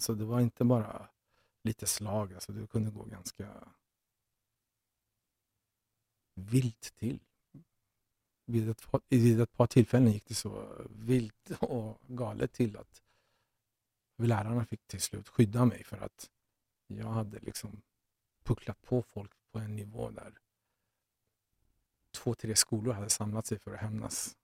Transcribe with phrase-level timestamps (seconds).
[0.00, 1.08] Alltså det var inte bara
[1.62, 3.68] lite slag, alltså det kunde gå ganska
[6.34, 7.20] vilt till.
[8.44, 13.02] Vid ett, par- vid ett par tillfällen gick det så vilt och galet till att
[14.18, 16.30] lärarna fick till slut skydda mig för att
[16.86, 17.82] jag hade liksom
[18.44, 20.38] pucklat på folk på en nivå där
[22.10, 24.36] två, tre skolor hade samlat sig för att hämnas.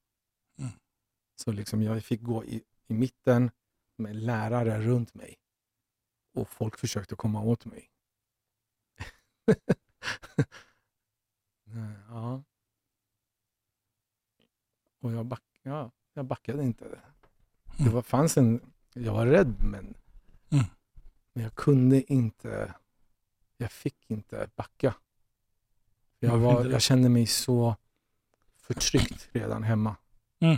[0.58, 0.70] Mm.
[1.36, 3.50] Så liksom jag fick gå i, i mitten
[3.96, 5.38] med lärare runt mig
[6.36, 7.90] och folk försökte komma åt mig.
[12.08, 12.42] Ja.
[15.00, 17.00] Och jag, back, ja, jag backade inte.
[17.78, 19.94] Det var, fanns en, jag var rädd men,
[20.50, 20.64] Mm.
[21.32, 22.74] men jag kunde inte,
[23.56, 24.94] jag fick inte backa.
[26.18, 27.76] Jag, var, jag kände mig så
[28.56, 29.96] förtryckt redan hemma.
[30.38, 30.56] Mm.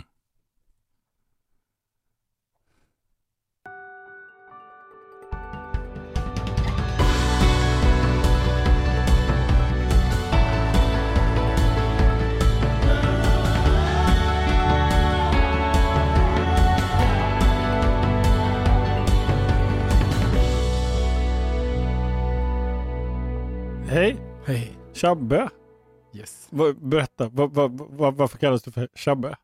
[23.88, 24.78] Hej, Hej.
[24.94, 25.50] Chabbe.
[26.14, 26.48] Yes.
[26.76, 29.36] Berätta, va, va, va, varför kallas du för Chabbe?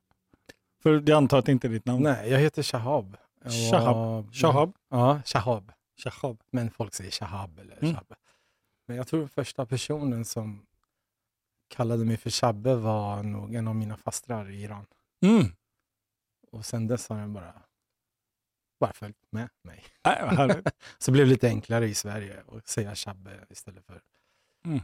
[0.82, 2.02] För jag antar att det inte är ditt namn?
[2.02, 3.16] Nej, jag heter Shahab.
[3.70, 3.96] Shahab.
[3.96, 4.72] var- Shahab?
[4.90, 5.72] Ja, Shahab.
[6.04, 6.42] Shahab.
[6.50, 7.94] Men folk säger Shahab eller Mm.
[7.94, 8.14] Shabbe.
[8.86, 10.66] Men jag tror första personen som
[11.68, 14.86] kallade mig för Shabbe var nog en av mina fastrar i Iran.
[15.22, 15.44] Mm.
[16.52, 17.62] Och sen dess har den bara,
[18.80, 19.84] bara följt med mig.
[20.04, 20.68] Härligt.
[20.98, 24.02] Så det blev lite enklare i Sverige att säga Shabbe istället för
[24.64, 24.80] Mm.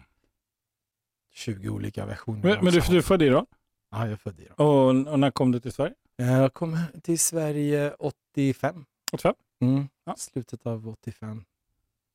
[1.32, 2.40] 20 olika versioner.
[2.42, 3.46] Men, men du, du är född i Iran?
[3.90, 4.54] Ja, jag är född i Iran.
[4.56, 5.94] Och, och när kom du till Sverige?
[6.16, 8.84] Jag kom till Sverige 85.
[9.12, 9.34] 85?
[9.60, 9.88] Mm.
[10.04, 10.14] Ja.
[10.16, 11.44] Slutet av 85.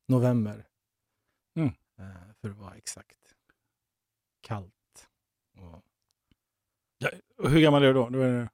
[0.08, 0.68] November.
[1.56, 1.72] Mm.
[2.00, 2.06] Eh,
[2.42, 3.18] för att vara exakt.
[4.42, 4.72] Kallt.
[5.58, 5.84] Och
[7.38, 8.09] Och hur gammal är du då?
[8.09, 8.50] Du är,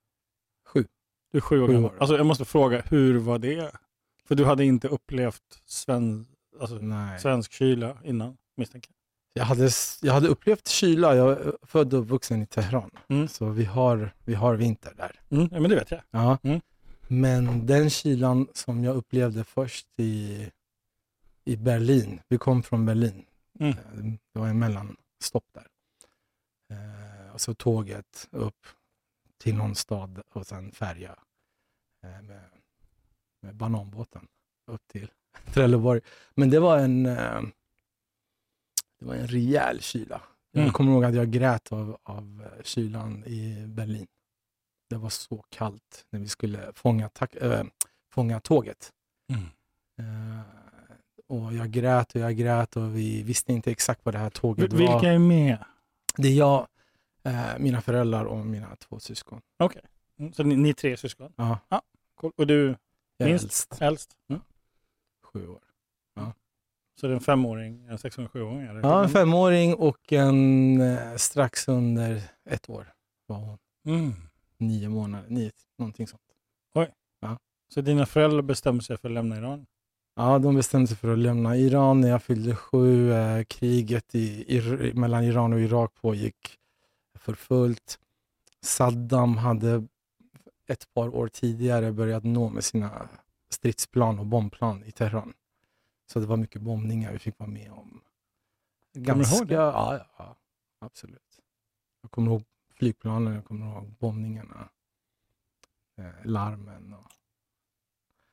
[0.65, 0.85] Sju.
[1.31, 1.91] Du är sju år Sju gammal.
[1.91, 1.97] år.
[1.99, 3.71] Alltså, jag måste fråga, hur var det?
[4.23, 6.27] För du hade inte upplevt sven,
[6.59, 7.19] alltså, nej.
[7.19, 9.00] svensk kyla innan, misstänker Jag,
[9.39, 11.15] hade, s- jag hade upplevt kyla.
[11.15, 12.91] Jag är född och uppvuxen i Teheran.
[13.09, 13.27] Mm.
[13.27, 15.19] Så vi har, vi har vinter där.
[15.29, 15.37] jag.
[15.39, 16.01] Mm, ja, men det vet jag.
[16.11, 16.37] Ja.
[16.43, 16.61] Mm.
[17.07, 20.49] Men den kylan som jag upplevde först i,
[21.45, 22.21] i Berlin.
[22.27, 23.25] Vi kom från Berlin.
[23.59, 23.69] Mm.
[23.77, 25.67] Eh, Det var en mellanstopp där.
[26.71, 28.67] Eh, och så tåget upp
[29.37, 31.15] till någon stad och sen färja
[32.03, 32.43] eh, med,
[33.41, 34.27] med bananbåten
[34.71, 35.11] upp till
[35.53, 36.01] Trelleborg.
[36.35, 37.41] Men det var en, eh,
[39.01, 40.21] det var en rejäl kyla.
[40.55, 40.65] Mm.
[40.65, 44.07] Jag kommer ihåg att jag grät av, av eh, kylan i Berlin.
[44.89, 47.63] Det var så kallt när vi skulle fånga, tak- äh,
[48.13, 48.91] fånga tåget.
[49.29, 49.43] Mm.
[49.99, 50.41] Eh,
[51.27, 54.73] och jag grät och jag grät och vi visste inte exakt vad det här tåget
[54.73, 55.03] Vil- Vilka var.
[55.05, 55.57] är med?
[56.17, 56.67] Det är jag,
[57.23, 59.41] eh, mina föräldrar och mina två syskon.
[60.19, 61.33] Mm, Så ni, ni tre syskon?
[61.35, 61.59] Ja,
[62.15, 62.31] Cool.
[62.37, 62.75] Och du
[63.17, 63.43] jag Minst?
[63.43, 64.11] äldst, äldst?
[64.29, 64.41] Mm.
[65.23, 65.59] sju år.
[66.99, 68.61] Så det är en femåring, en sex och en sjuåring?
[68.61, 68.81] eller?
[68.81, 72.93] Ja, en femåring och en eh, strax under ett år
[73.27, 73.57] var hon.
[73.85, 74.13] Mm.
[74.57, 76.21] Nio månader, nio, någonting sånt.
[77.73, 79.65] Så dina föräldrar bestämde sig för att lämna Iran?
[80.15, 83.13] Ja, de bestämde sig för att lämna Iran när jag fyllde sju.
[83.13, 86.57] Eh, kriget i, i, mellan Iran och Irak pågick
[87.19, 87.99] för fullt.
[88.61, 89.87] Saddam hade
[90.67, 93.09] ett par år tidigare börjat nå med sina
[93.49, 95.33] stridsplan och bombplan i Teheran.
[96.11, 98.01] Så det var mycket bombningar vi fick vara med om.
[98.93, 99.53] Kommer du ihåg det?
[99.53, 100.35] Ja, ja,
[100.79, 101.39] absolut.
[102.01, 104.69] Jag kommer ihåg flygplanen, jag kommer ihåg bombningarna,
[105.97, 106.93] eh, larmen.
[106.93, 107.11] Och...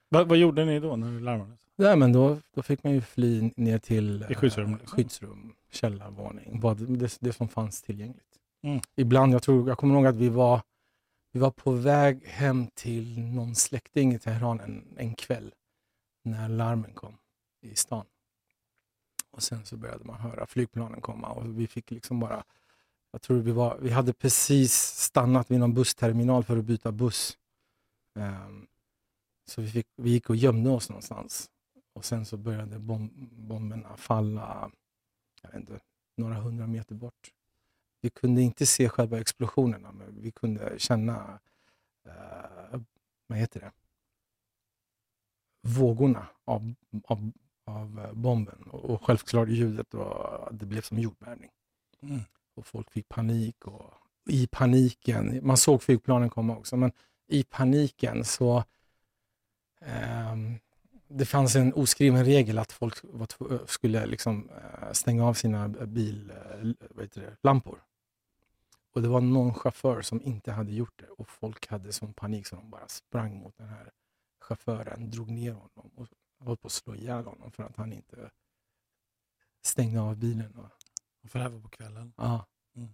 [0.09, 1.61] Vad, vad gjorde ni då när du larmades?
[1.77, 4.97] Nej, men då, då fick man ju fly ner till I skyddsrum, liksom?
[4.97, 8.39] skyddsrum källarvåning, vad, det, det som fanns tillgängligt.
[8.63, 8.81] Mm.
[8.97, 10.63] Ibland, jag, tror, jag kommer ihåg att vi var,
[11.33, 15.55] vi var på väg hem till någon släkting i Teheran en, en kväll
[16.23, 17.19] när larmen kom
[17.61, 18.07] i stan.
[19.31, 22.45] Och sen så började man höra flygplanen komma och vi fick liksom bara,
[23.11, 27.39] jag tror vi var, vi hade precis stannat vid någon bussterminal för att byta buss.
[28.15, 28.67] Um,
[29.47, 31.51] så vi, fick, vi gick och gömde oss någonstans.
[31.93, 34.71] Och sen så började bom, bomberna falla,
[35.43, 35.81] jag vet inte,
[36.17, 37.33] några hundra meter bort.
[38.01, 41.39] Vi kunde inte se själva explosionerna, men vi kunde känna,
[42.07, 42.81] uh,
[43.27, 43.73] vad heter det,
[45.63, 47.33] vågorna av, av,
[47.69, 48.63] av eh, bomben.
[48.71, 51.51] Och, självklart ljudet och det blev som jordbävning.
[52.03, 52.21] Mm.
[52.55, 53.67] Och folk fick panik.
[53.67, 53.95] Och
[54.29, 56.93] I paniken, man såg flygplanen komma också, men
[57.29, 58.65] i paniken så
[59.81, 60.59] ehm,
[61.09, 65.69] det fanns en oskriven regel att folk var tv- skulle liksom eh, stänga av sina
[65.69, 67.79] billampor.
[68.95, 72.47] Och det var någon chaufför som inte hade gjort det och folk hade sån panik
[72.47, 73.91] så de bara sprang mot den här
[74.41, 78.31] chauffören, drog ner honom och höll på att slå ihjäl honom för att han inte
[79.63, 80.55] stängde av bilen.
[80.59, 80.71] Och,
[81.31, 82.13] För det här var på kvällen.
[82.17, 82.47] ja.
[82.77, 82.89] Mm.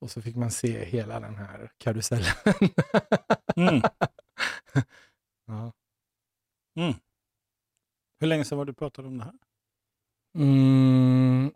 [0.00, 2.34] och så fick man se hela den här karusellen.
[3.56, 3.82] Mm.
[5.46, 5.72] ja.
[6.74, 6.94] Mm.
[8.20, 9.38] Hur länge sedan var du pratade om det här?
[10.34, 11.52] Mm,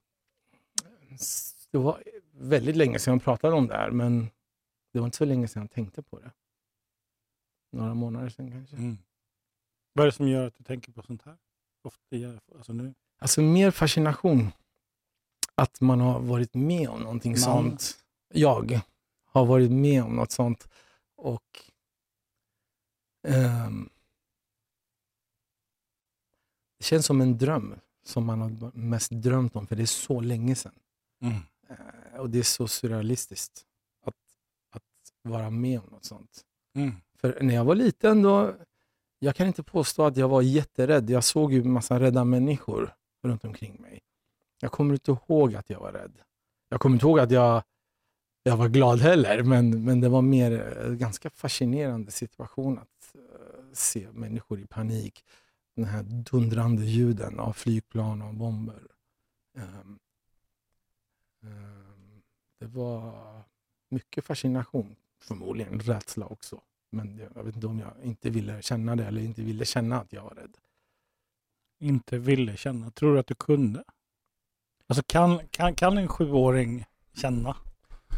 [1.70, 2.02] det var
[2.32, 4.30] väldigt länge sedan jag pratade om det här, men
[4.92, 6.30] det var inte så länge sedan jag tänkte på det.
[7.72, 8.76] Några månader sedan kanske.
[9.92, 11.36] Vad är det som gör att du tänker på sånt här?
[11.82, 12.94] Ofta, alltså nu.
[13.18, 14.50] Alltså mer fascination.
[15.54, 17.38] Att man har varit med om någonting Man.
[17.40, 17.98] sånt.
[18.34, 18.80] Jag
[19.24, 20.68] har varit med om något sånt.
[21.16, 21.60] Och
[23.28, 23.88] ehm,
[26.78, 27.74] Det känns som en dröm
[28.04, 30.74] som man har mest drömt om, för det är så länge sedan.
[31.20, 31.34] Mm.
[31.68, 33.66] Eh, Och det är så surrealistiskt
[34.06, 34.14] att,
[34.70, 34.82] att
[35.22, 36.44] vara med om något sånt.
[36.74, 36.94] Mm.
[37.14, 38.54] För när jag var liten, då,
[39.24, 41.10] jag kan inte påstå att jag var jätterädd.
[41.10, 44.00] Jag såg ju en massa rädda människor runt omkring mig.
[44.60, 46.12] Jag kommer inte ihåg att jag var rädd.
[46.68, 47.62] Jag kommer inte ihåg att jag,
[48.42, 53.64] jag var glad heller, men, men det var mer en ganska fascinerande situation att eh,
[53.72, 55.24] se människor i panik.
[55.76, 58.82] Den här dundrande ljuden av flygplan och bomber.
[59.56, 59.98] Um,
[61.42, 62.22] um,
[62.60, 63.14] det var
[63.88, 66.60] mycket fascination, förmodligen rädsla också.
[66.92, 70.12] Men jag vet inte om jag inte ville känna det eller inte ville känna att
[70.12, 70.56] jag var rädd.
[71.80, 72.90] Inte ville känna.
[72.90, 73.84] Tror du att du kunde?
[74.86, 76.84] Alltså kan, kan, kan en sjuåring
[77.14, 77.56] känna?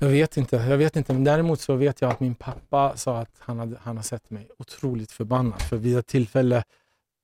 [0.00, 1.12] Jag vet inte, jag vet inte.
[1.12, 4.30] Men däremot så vet jag att min pappa sa att han, hade, han har sett
[4.30, 5.62] mig otroligt förbannad.
[5.62, 6.64] För vid ett tillfälle,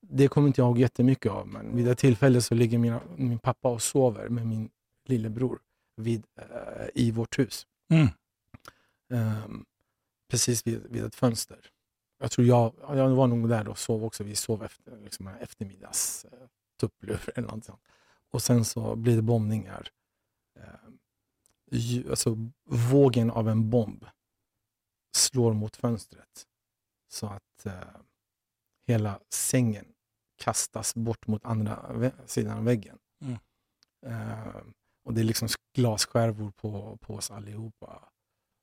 [0.01, 3.39] det kommer inte jag ihåg jättemycket av, men vid ett tillfälle så ligger mina, min
[3.39, 4.71] pappa och sover med min
[5.07, 5.59] lillebror
[5.97, 7.67] vid, eh, i vårt hus.
[7.91, 8.09] Mm.
[9.13, 9.65] Ehm,
[10.31, 11.71] precis vid, vid ett fönster.
[12.19, 14.25] Jag tror jag, jag var nog där och sov också.
[14.25, 16.49] Vi sov efter liksom, eftermiddags eh,
[16.81, 17.83] tupplur eller något sånt.
[18.31, 19.89] Och sen så blir det bombningar.
[21.71, 24.07] Ju, alltså, vågen av en bomb
[25.17, 26.47] slår mot fönstret
[27.09, 28.01] så att eh,
[28.87, 29.93] hela sängen
[30.37, 32.99] kastas bort mot andra sidan av väggen.
[33.21, 33.39] Mm.
[34.07, 34.73] Ehm,
[35.05, 38.09] och det är liksom glasskärvor på, på oss allihopa.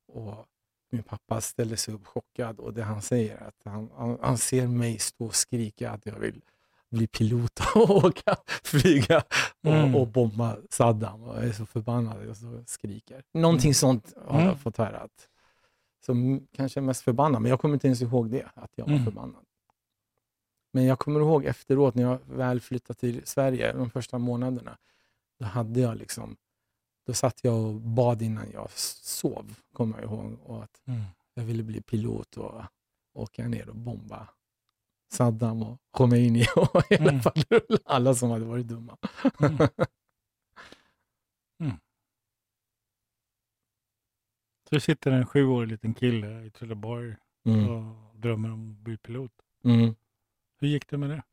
[0.07, 0.45] Och
[0.89, 4.67] min pappa ställer sig upp chockad och det han säger att han, han, han ser
[4.67, 6.41] mig stå och skrika att jag vill
[6.89, 9.17] bli pilot och åka, flyga
[9.63, 9.95] och, Mm.
[9.95, 11.23] och bomba Saddam.
[11.23, 13.23] Och jag är så förbannad och så skriker.
[13.33, 13.73] Någonting Mm.
[13.73, 14.47] sånt har Mm.
[14.47, 14.99] jag fått höra.
[14.99, 15.27] Att,
[16.05, 18.91] som kanske är mest förbannad, men jag kommer inte ens ihåg det, att jag var
[18.93, 19.05] Mm.
[19.05, 19.43] förbannad.
[20.73, 24.77] Men jag kommer ihåg efteråt när jag väl flyttade till Sverige, de första månaderna,
[25.39, 26.35] då hade jag liksom,
[27.07, 30.39] då satt jag och bad innan jag sov, kommer jag ihåg.
[30.44, 31.01] Och att Mm.
[31.33, 32.62] jag ville bli pilot och
[33.13, 34.30] åka ner och bomba
[35.12, 37.21] Saddam och Khomeini och hela Mm.
[37.21, 37.80] faderullan.
[37.86, 38.98] Alla som hade varit dumma.
[39.39, 39.57] Mm.
[41.59, 41.77] Mm.
[44.69, 47.15] Så det sitter en sjuårig liten kille i Trelleborg
[47.45, 47.69] Mm.
[47.69, 49.31] och drömmer om att bli pilot.
[49.63, 49.95] Mm.
[50.59, 51.24] Hur gick det med det?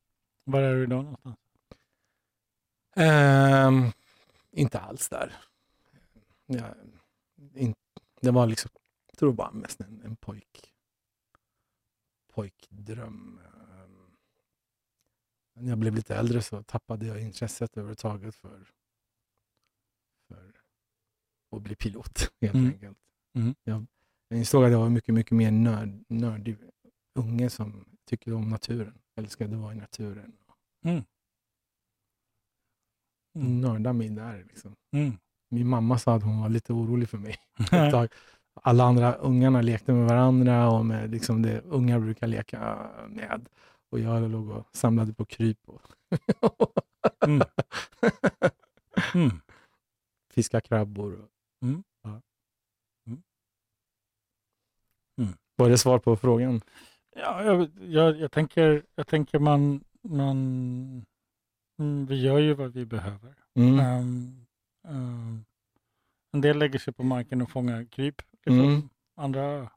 [0.44, 1.36] Var är du idag någonstans?
[2.96, 3.92] Ehm,
[4.50, 5.34] inte alls där.
[6.46, 6.74] Ja,
[7.54, 7.74] in,
[8.20, 8.70] det var liksom,
[9.06, 10.74] jag tror bara mest en, en pojk,
[12.32, 13.40] pojkdröm.
[13.44, 14.16] Ehm,
[15.54, 18.70] när jag blev lite äldre så tappade jag intresset överhuvudtaget för,
[20.28, 20.62] för
[21.56, 22.66] att bli pilot helt Mm.
[22.66, 22.98] enkelt.
[23.34, 23.54] Mm.
[23.64, 23.86] Jag,
[24.28, 26.58] jag insåg att jag var mycket, mycket mer nörd, nördig
[27.14, 30.36] unge som tycker om naturen, älskade att vara i naturen.
[30.84, 31.04] Mm.
[33.36, 33.60] Mm.
[33.60, 34.76] Nörda mig där liksom.
[34.92, 35.12] Mm.
[35.54, 37.36] Min mamma sa att hon var lite orolig för mig
[37.72, 38.08] ett tag.
[38.62, 43.48] Alla andra ungarna lekte med varandra och med liksom det ungar brukar leka med.
[43.90, 45.80] Och jag låg och samlade på kryp och
[47.26, 47.40] Mm.
[49.14, 49.30] Mm.
[50.30, 51.12] fiska krabbor.
[51.12, 51.28] Och,
[51.62, 51.82] Mm.
[52.02, 52.20] Ja.
[53.06, 53.22] Mm.
[55.18, 55.32] Mm.
[55.56, 56.60] Var det svar på frågan?
[57.16, 60.36] Ja, jag, jag, jag, tänker, jag tänker man, man
[61.78, 63.34] mm, vi gör ju vad vi behöver.
[63.54, 64.43] Mm.
[64.88, 65.44] Ehm,
[66.32, 68.22] en del lägger sig på marken och fångar kryp.
[68.32, 68.60] Liksom.
[68.60, 68.88] Mm.
[69.16, 69.70] Andra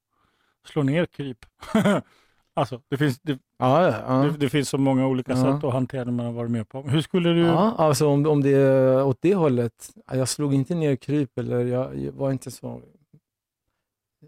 [0.66, 1.46] slår ner kryp.
[2.54, 4.24] alltså, det finns, det, Ja, ja.
[4.24, 5.38] det, det finns så många olika Ja.
[5.38, 6.82] sätt att hantera det man har varit med på.
[6.82, 7.42] Hur skulle du...
[7.42, 9.90] Ja, alltså om, om det är åt det hållet.
[10.12, 12.82] Jag slog inte ner kryp eller jag, jag var inte så...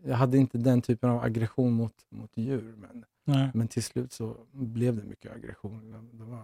[0.03, 2.73] Jag hade inte den typen av aggression mot, mot djur.
[2.77, 3.51] Men Nej.
[3.53, 6.09] Men till slut så blev det mycket aggression.
[6.13, 6.43] Det var,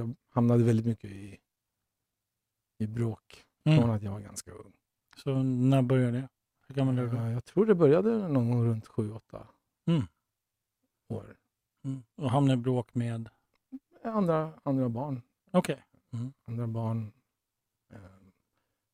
[0.00, 1.36] jag hamnade väldigt mycket i,
[2.78, 3.90] i bråk från Mm.
[3.90, 4.72] att jag var ganska ung.
[5.16, 6.28] Så när började det?
[6.68, 9.46] Hur gammal är du Jag tror det började någon gång runt 7-8
[9.86, 10.02] Mm.
[11.08, 11.36] år.
[11.84, 12.02] Mm.
[12.16, 13.28] Och hamnade i bråk med?
[14.04, 15.22] Andra, andra barn.
[15.50, 15.84] Okej.
[16.46, 17.12] Andra barn.
[17.92, 17.98] Eh,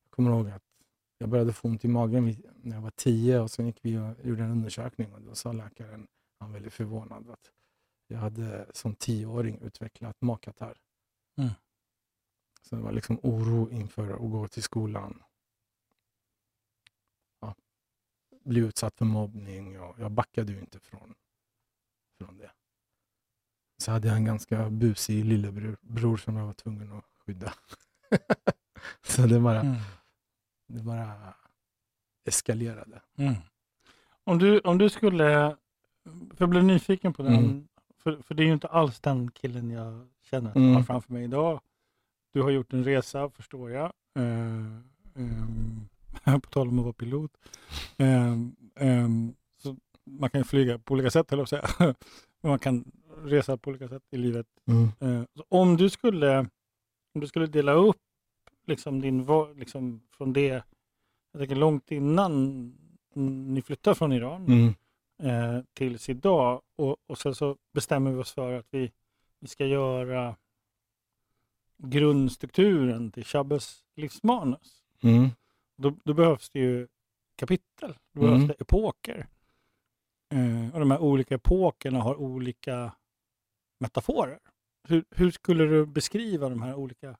[0.03, 0.63] Jag kommer ihåg att
[1.17, 4.25] jag började få ont i magen när jag var 10 och sen gick vi och
[4.25, 6.07] gjorde en undersökning och då sa läkaren,
[6.39, 7.51] han var väldigt förvånad, att
[8.07, 10.77] jag hade som tioåring utvecklat magkatarr.
[11.37, 11.49] Mm.
[12.69, 15.23] Så det var liksom oro inför att gå till skolan.
[17.41, 17.55] Ja.
[18.43, 21.15] Bli utsatt för mobbning och jag backade ju inte från,
[22.17, 22.51] från det.
[23.77, 27.53] Så hade jag en ganska busig lillebror bror som jag var tvungen att skydda.
[29.03, 29.75] Så det bara, Mm.
[30.67, 31.33] det bara
[32.23, 33.01] eskalerade.
[33.15, 33.33] Mm.
[34.23, 35.57] Om, du, om du skulle,
[36.03, 37.67] för jag blev nyfiken på den, Mm.
[37.97, 40.83] för, för det är ju inte alls den killen jag känner jag Mm.
[40.83, 41.61] framför mig idag.
[42.35, 43.93] Du har gjort en resa, förstår jag.
[44.19, 44.79] Uh,
[46.39, 47.31] på tal om att vara pilot.
[47.97, 51.67] Ehm, så man kan flyga på olika sätt, höll jag säga.
[52.43, 52.91] man kan
[53.23, 54.47] resa på olika sätt i livet.
[54.99, 56.39] Eh, så om du skulle
[57.13, 58.01] om du skulle dela upp
[58.67, 60.63] liksom din liksom från det,
[61.31, 62.51] jag tänker långt innan
[63.53, 64.73] ni flyttar från Iran Mm.
[65.23, 68.91] eh, tills idag och, och sen så bestämmer vi oss för att vi,
[69.39, 70.35] vi ska göra
[71.77, 74.83] grundstrukturen till Shabbes livsmanus.
[75.01, 75.29] Mm.
[75.77, 76.87] Då, då behövs det ju
[77.35, 78.47] kapitel, då behövs Mm.
[78.47, 79.27] det epoker.
[80.29, 82.95] Eh, och de här olika epokerna har olika
[83.79, 84.39] metaforer.
[84.87, 87.17] Hur, hur skulle du beskriva de här olika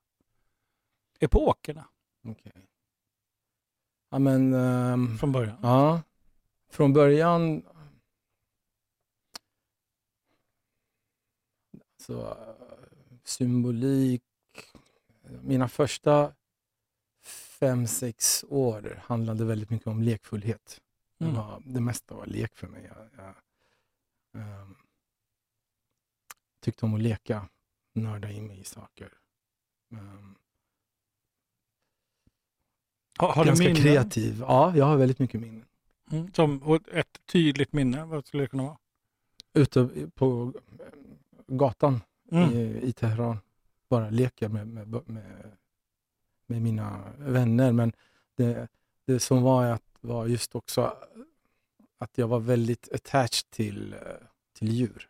[1.20, 1.88] epokerna
[2.28, 2.68] Okej.
[4.10, 4.54] Ja, men...
[4.54, 5.58] ehm, från början?
[5.62, 6.02] Ja,
[6.70, 7.64] från början...
[11.98, 12.56] Så, eh,
[13.24, 14.25] symbolik.
[15.42, 16.34] Mina första
[17.60, 20.82] fem, sex år handlade väldigt mycket om lekfullhet.
[21.18, 21.38] Det, Mm.
[21.38, 22.92] var, det mesta var lek för mig.
[22.96, 24.76] Jag, jag ehm,
[26.60, 27.50] tyckte om att leka,
[27.94, 29.14] nörda in mig i saker.
[29.92, 30.36] Ehm,
[33.18, 33.82] Har, har ganska minnen?
[33.84, 34.38] kreativ.
[34.40, 35.66] Ja, jag har väldigt mycket minnen.
[36.12, 38.78] Mm, som och ett tydligt minne, vad skulle det kunna vara?
[39.54, 40.86] ute på eh,
[41.56, 42.02] gatan
[42.32, 42.50] Mm.
[42.52, 43.38] i, i Teheran.
[43.96, 45.52] Bara leker med, med, med,
[46.48, 47.72] med mina vänner.
[47.72, 47.92] Men
[48.38, 48.68] det,
[49.06, 50.94] det som var, att, var just också
[51.98, 53.96] att jag var väldigt attached till,
[54.58, 55.10] till djur.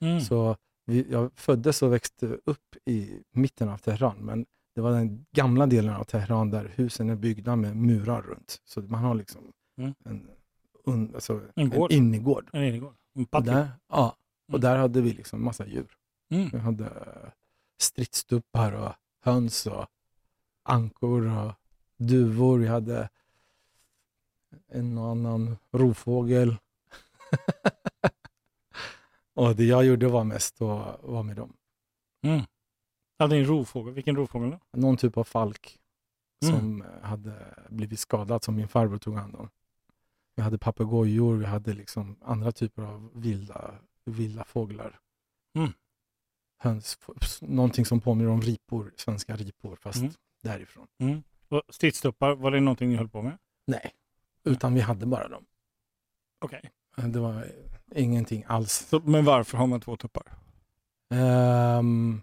[0.00, 0.20] Mm.
[0.20, 4.16] Så vi, jag föddes och växte upp i mitten av Teheran.
[4.18, 8.60] Men det var den gamla delen av Teheran där husen är byggda med murar runt.
[8.64, 9.94] Så man har liksom Mm.
[10.04, 10.28] en,
[10.84, 11.92] un, alltså En gård.
[11.92, 12.48] en innergård.
[12.52, 12.94] En innergård.
[13.14, 14.16] En Och där, ja,
[14.48, 14.54] Mm.
[14.54, 15.96] och där hade vi liksom massa djur.
[16.30, 16.48] Mm.
[16.52, 16.90] Vi hade
[17.82, 19.86] stridstuppar och höns och
[20.62, 21.52] ankor och
[21.96, 22.58] duvor.
[22.58, 23.08] Vi hade
[24.68, 26.56] en och annan rovfågel.
[29.34, 31.52] och det jag gjorde var mest att vara med dem.
[32.22, 32.42] Mm.
[33.16, 33.94] Ja, det är en rovfågel.
[33.94, 34.58] Vilken rovfågel då?
[34.72, 35.78] Någon typ av falk
[36.42, 36.54] Mm.
[36.54, 39.50] som hade blivit skadad som min farbror tog hand om.
[40.34, 43.74] Vi hade papegojor, vi hade liksom andra typer av vilda,
[44.04, 45.00] vilda fåglar.
[45.54, 45.72] Mm.
[46.62, 46.98] Höns,
[47.40, 50.12] någonting som påminner om ripor, svenska ripor, fast Mm.
[50.42, 50.86] därifrån.
[50.98, 51.22] Mm.
[51.48, 53.38] Och stridstuppar, var det någonting ni höll på med?
[53.66, 53.90] Nej,
[54.44, 55.44] utan vi hade bara dem.
[56.38, 56.70] Okej.
[56.96, 57.46] Det var
[57.94, 58.72] ingenting alls.
[58.88, 60.32] Så, Men varför har man två tuppar?
[61.10, 62.22] Ehm,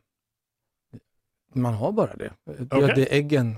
[1.54, 2.34] man har bara det.
[2.44, 2.94] Det, Okej.
[2.96, 3.56] det är äggen.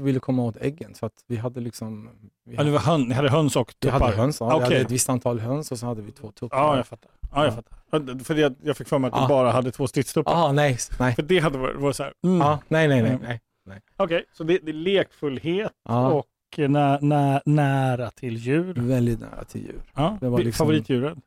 [0.00, 2.10] Vi ville komma åt äggen så att vi hade liksom...
[2.44, 4.00] Vi Ja, det var hön, ni hade höns och vi tuppar?
[4.00, 4.48] hade höns, ja.
[4.48, 4.64] vi Okej.
[4.64, 6.58] hade ett visst antal höns och så hade vi två tuppar.
[6.58, 7.10] Ja, jag fattar.
[7.32, 7.52] Ja, jag Ja.
[7.52, 7.78] fattar.
[7.90, 9.28] Ja, För jag, jag fick för mig att du Ja.
[9.28, 10.32] bara hade två stridstuppar.
[10.48, 11.14] Ah, nej, nej.
[11.14, 12.12] För det hade varit, varit så här.
[12.24, 12.38] Mm.
[12.38, 13.10] Ja, nej, nej, nej.
[13.12, 13.38] Mm.
[13.66, 13.80] nej.
[13.96, 16.26] Okej, så det, det är lekfullhet Ja, och
[16.56, 18.74] nä, nä, nära till djur.
[18.74, 19.82] väldigt nära till djur.
[19.94, 20.18] Ja.
[20.20, 21.18] Det var liksom- Favoritdjuret?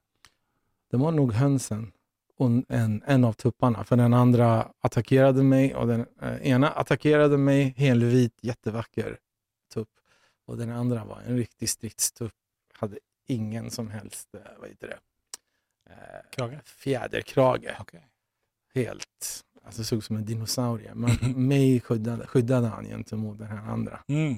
[0.92, 1.92] Det var nog hönsen
[2.38, 3.84] och en, en av tupparna.
[3.84, 9.20] För den andra attackerade mig och den eh, ena attackerade mig, helvit, jättevacker
[9.74, 9.90] tupp.
[10.46, 12.34] Och den andra var en riktig stridstupp.
[12.74, 15.00] Hade ingen som helst, eh, vad heter det?
[15.90, 16.60] Eh, Krage?
[16.66, 17.76] fjäderkrage.
[17.80, 18.08] Okej.
[18.74, 20.96] Helt, alltså såg ut som en dinosaurie.
[20.96, 24.00] Men mig skyddade, skyddade han gentemot den här andra.
[24.08, 24.36] Mm.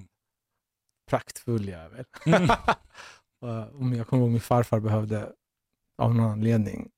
[1.09, 2.05] Praktfull jävel.
[2.25, 2.49] Mm.
[3.41, 5.33] Och om jag kommer ihåg min farfar behövde
[5.97, 6.89] av någon anledning eh,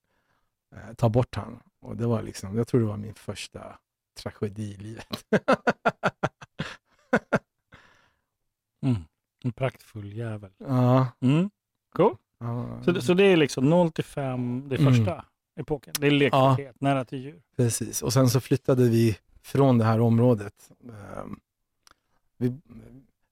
[0.96, 1.60] ta bort han.
[1.82, 3.78] Och det var liksom, jag tror det var min första
[4.24, 5.08] tragedi i livet.
[8.82, 9.02] Mm.
[9.44, 10.52] En praktfull jävel.
[10.58, 11.50] ja, Mm.
[11.96, 12.16] Cool.
[12.40, 14.94] Ja, Så, så det är liksom 0 till 5, det Mm.
[14.96, 15.26] första
[15.60, 15.94] epoken.
[16.00, 17.42] Det är lekfullhet, nära till djur.
[17.56, 20.72] Precis, och sen så flyttade vi från det här området.
[20.84, 21.40] Ehm,
[22.38, 22.54] Vi,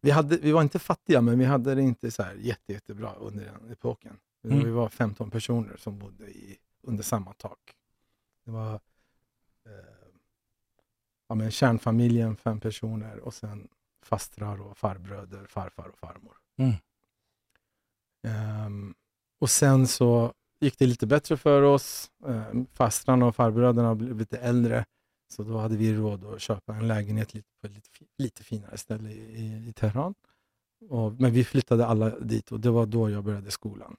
[0.01, 3.13] vi, hade, vi var inte fattiga, men vi hade det inte så här jätte, jättebra
[3.13, 4.17] under den epoken.
[4.47, 4.63] Mm.
[4.63, 7.59] Vi var 15 personer som bodde i, under samma tak.
[8.43, 8.73] Det var
[9.65, 10.05] eh,
[11.27, 13.67] ja, men kärnfamiljen, fem personer och sen
[14.03, 16.37] fastrar och farbröder, farfar och farmor.
[16.57, 16.73] Mm.
[18.23, 18.93] Ehm,
[19.39, 22.11] och sen så gick det lite bättre för oss.
[22.27, 24.85] Ehm, fastrarna och farbröderna blev lite äldre.
[25.27, 28.77] Så då hade vi råd att köpa en lägenhet lite, på ett lite, lite finare
[28.77, 30.15] ställe i, i, i Teheran.
[30.89, 33.95] Och, men vi flyttade alla dit och det var då jag började skolan.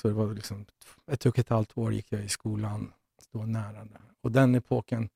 [0.00, 0.66] Så det var liksom
[1.06, 2.92] ett och ett halvt år gick jag i skolan,
[3.32, 4.00] då nära där.
[4.20, 5.08] Och den epoken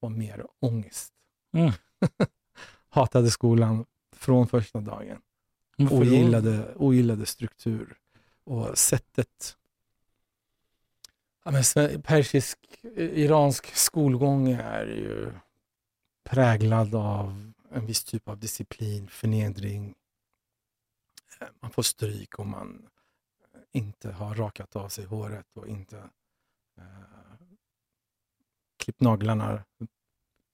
[0.00, 1.12] var mer ångest.
[1.52, 1.72] Mm.
[2.88, 5.20] Hatade skolan från första dagen.
[5.90, 7.96] Ogillade, ogillade struktur
[8.44, 9.56] och sättet.
[11.44, 12.58] Ja, men persisk,
[12.96, 15.32] iransk skolgång är ju
[16.24, 19.94] präglad av en viss typ av disciplin, förnedring.
[21.60, 22.88] Man får stryk om man
[23.72, 25.98] inte har rakat av sig håret och inte
[26.78, 26.84] eh,
[28.76, 29.64] klippt naglarna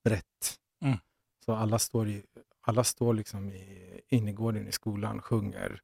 [0.05, 0.61] rätt.
[0.81, 0.99] Mm.
[1.45, 2.25] Så alla står, i,
[2.61, 5.81] alla står liksom i innergården i skolan, sjunger.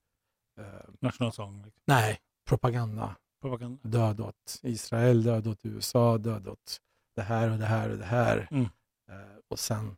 [0.58, 0.64] Eh,
[1.00, 1.62] Nationalsång.
[1.62, 1.82] Liksom.
[1.84, 3.16] nej, propaganda.
[3.40, 3.88] Propaganda.
[3.88, 6.80] Död åt Israel, död åt USA, död åt
[7.14, 8.48] det här och det här och det här.
[8.50, 8.64] Mm.
[9.08, 9.96] Eh, och sen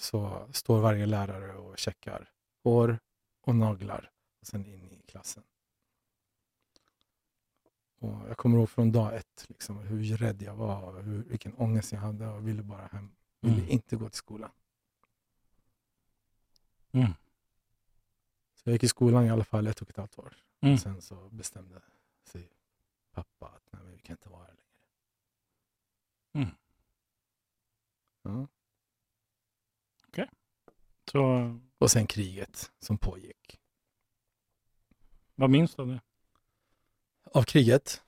[0.00, 2.30] så står varje lärare och checkar
[2.64, 2.98] hår
[3.42, 5.42] och naglar och sen in i klassen.
[8.02, 11.92] Och jag kommer ihåg från dag ett liksom, hur rädd jag var, hur, vilken ångest
[11.92, 13.10] jag hade och ville bara hem.
[13.40, 13.68] Ville Mm.
[13.70, 14.50] inte gå till skolan.
[16.92, 17.12] Mm.
[18.54, 20.36] Så jag gick i skolan i alla fall ett och ett halvt år.
[20.60, 20.78] Mm.
[20.78, 21.82] Sen så bestämde
[22.24, 22.48] sig
[23.12, 26.46] pappa att nej, men vi kan inte vara här längre.
[26.46, 26.56] Mm.
[28.22, 28.46] Ja.
[31.12, 33.60] Så Och sen kriget som pågick.
[35.34, 36.00] vad minns du av det?
[37.34, 38.02] Av kriget?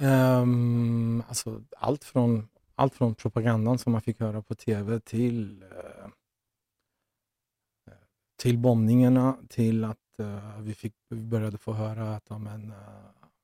[0.00, 6.08] Um, alltså allt, från, allt från propagandan som man fick höra på tv till, uh,
[8.36, 12.76] till bombningarna, till att uh, vi, fick, vi började få höra att ja, men, eh,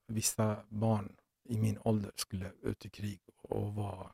[0.06, 1.16] vissa barn
[1.48, 4.12] i min ålder skulle ut i krig och var,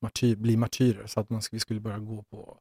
[0.00, 1.06] martyr, bli martyrer.
[1.06, 2.58] Så att man, vi skulle börja gå på,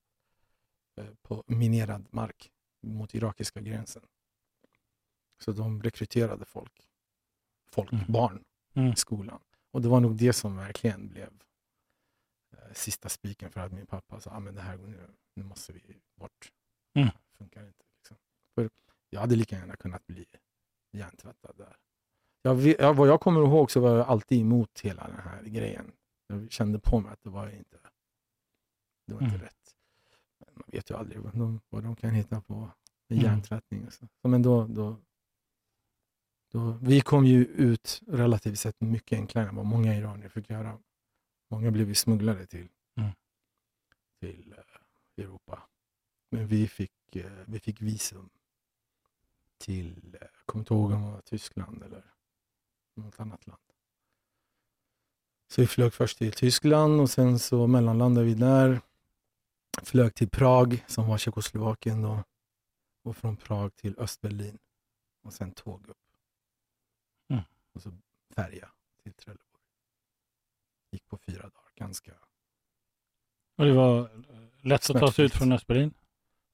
[1.22, 2.52] på minerad mark
[2.82, 4.02] mot irakiska gränsen.
[5.44, 6.90] Så de rekryterade folk,
[7.72, 8.06] folk Mm.
[8.12, 8.94] barn Mm.
[8.94, 9.40] i skolan.
[9.72, 11.44] Och det var nog det som verkligen blev
[12.54, 15.74] eh, sista spiken för att min pappa sa, ah, men det här, nu, nu måste
[15.74, 16.52] vi bort.
[16.96, 17.08] Mm.
[17.32, 17.86] Det funkar inte.
[17.98, 18.18] Liksom.
[18.56, 18.70] För
[19.10, 20.26] jag hade lika gärna kunnat bli
[20.92, 21.76] hjärntvättad där.
[22.42, 25.44] Jag, vet- ja, vad jag kommer ihåg så var jag alltid emot hela den här
[25.44, 25.92] grejen.
[26.28, 27.78] Jag kände på mig att det var inte,
[29.08, 29.46] det var inte Mm.
[29.46, 29.76] rätt.
[30.40, 32.72] Men man vet ju aldrig vad de, vad de kan hitta på med
[33.20, 33.24] Mm.
[33.24, 33.86] hjärntvättning.
[33.88, 33.94] Och.
[33.94, 34.98] Så, men då, då,
[36.52, 40.80] då, vi kom ju ut relativt sett mycket enklare än vad många iranier fick göra.
[41.50, 43.12] Många blev ju smugglade till, Mm.
[44.20, 45.64] till eh, Europa.
[46.30, 48.30] Men vi fick, eh, vi fick visum
[49.58, 52.04] till, eh, kommer inte ihåg om det var Tyskland eller
[52.96, 53.62] något annat land.
[55.48, 58.82] Så vi flög först till Tyskland och sen så mellanlandade vi där.
[59.84, 62.24] Flög till Prag som var Tjeckoslovakien då.
[63.04, 64.58] Och från Prag till Östberlin.
[65.24, 65.98] Och sen tåg upp.
[67.72, 67.76] Mm.
[67.76, 67.92] Och så
[68.36, 68.70] färja
[69.04, 69.48] till Trelleborg.
[70.92, 71.72] Gick på fyra dagar.
[71.76, 72.12] Ganska.
[73.56, 74.10] Och det var eh,
[74.62, 75.94] lätt att ta sig ut från Östberlin.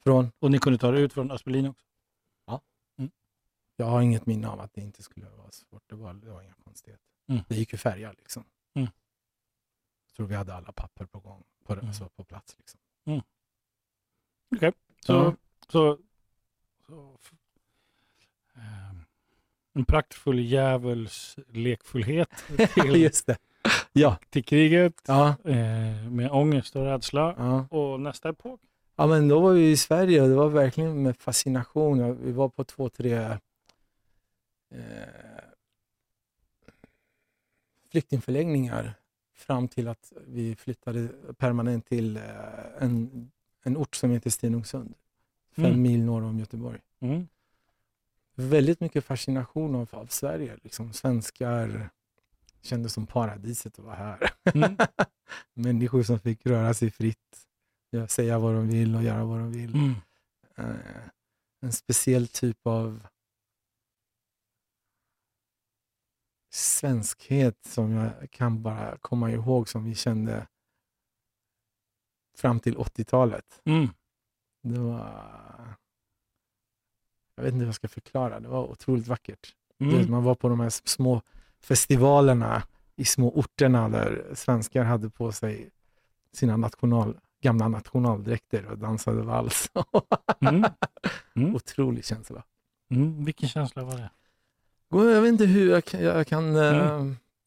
[0.03, 1.83] Från, Och ni kunde ta er ut från Östberlin också.
[3.79, 5.83] jag har inget minne av att det inte skulle vara svårt.
[5.89, 7.05] Det var, det var inga konstigheter.
[7.27, 7.43] Mm.
[7.47, 8.43] Det gick ju färja liksom.
[8.73, 8.87] Mm.
[10.05, 11.43] Jag tror vi hade alla papper på gång.
[11.63, 11.93] På, Mm.
[11.93, 12.79] så på plats liksom.
[13.05, 14.65] Så,
[15.13, 15.33] Ja.
[15.69, 15.97] så,
[16.87, 17.33] så f-
[18.55, 18.86] ehm,
[19.77, 22.29] en praktfull djävuls lekfullhet
[22.73, 23.37] till, Just det.
[23.93, 24.17] Ja.
[24.29, 25.35] till kriget Ja.
[25.45, 27.35] eh, med ångest och rädsla.
[27.37, 27.67] ja.
[27.77, 28.61] Och nästa epok?
[28.95, 32.23] Ja, men då var vi i Sverige och det var verkligen med fascination.
[32.25, 33.37] Vi var på två, tre eh,
[37.91, 38.93] flyktingförläggningar
[39.35, 42.23] fram till att vi flyttade permanent till eh,
[42.79, 43.31] en,
[43.63, 44.93] en ort som heter Stenungsund.
[45.55, 45.81] Fem Mm.
[45.81, 46.79] mil norr om Göteborg.
[46.99, 47.27] Mm
[48.37, 50.57] väldigt mycket fascination av, av Sverige.
[50.63, 51.89] Liksom, svenskar
[52.61, 54.31] kändes som paradiset att vara här.
[54.53, 54.77] Mm.
[55.53, 57.47] Människor som fick röra sig fritt,
[58.07, 59.75] säga vad de vill och göra vad de vill.
[59.75, 59.95] Mm.
[60.59, 60.75] Uh,
[61.61, 63.07] en speciell typ av
[66.53, 70.47] svenskhet som jag kan bara komma ihåg som vi kände
[72.37, 73.61] fram till 80-talet.
[73.65, 73.87] Mm.
[74.63, 75.75] Det var
[77.37, 78.39] jag vet inte hur jag ska förklara.
[78.39, 79.53] Det var otroligt vackert.
[79.77, 80.11] Du vet, Mm.
[80.11, 81.21] Man var på de här små
[81.61, 82.63] festivalerna
[82.95, 85.69] i små orterna där svenskar hade på sig
[86.33, 89.71] sina national, gamla nationaldräkter och dansade vals.
[90.41, 90.63] Mm.
[91.35, 91.55] Mm.
[91.55, 92.43] Otrolig känsla.
[92.91, 93.25] Mm.
[93.25, 94.09] Vilken känsla var det?
[94.89, 96.01] Jag vet inte hur jag kan...
[96.03, 97.05] Jag kan eh,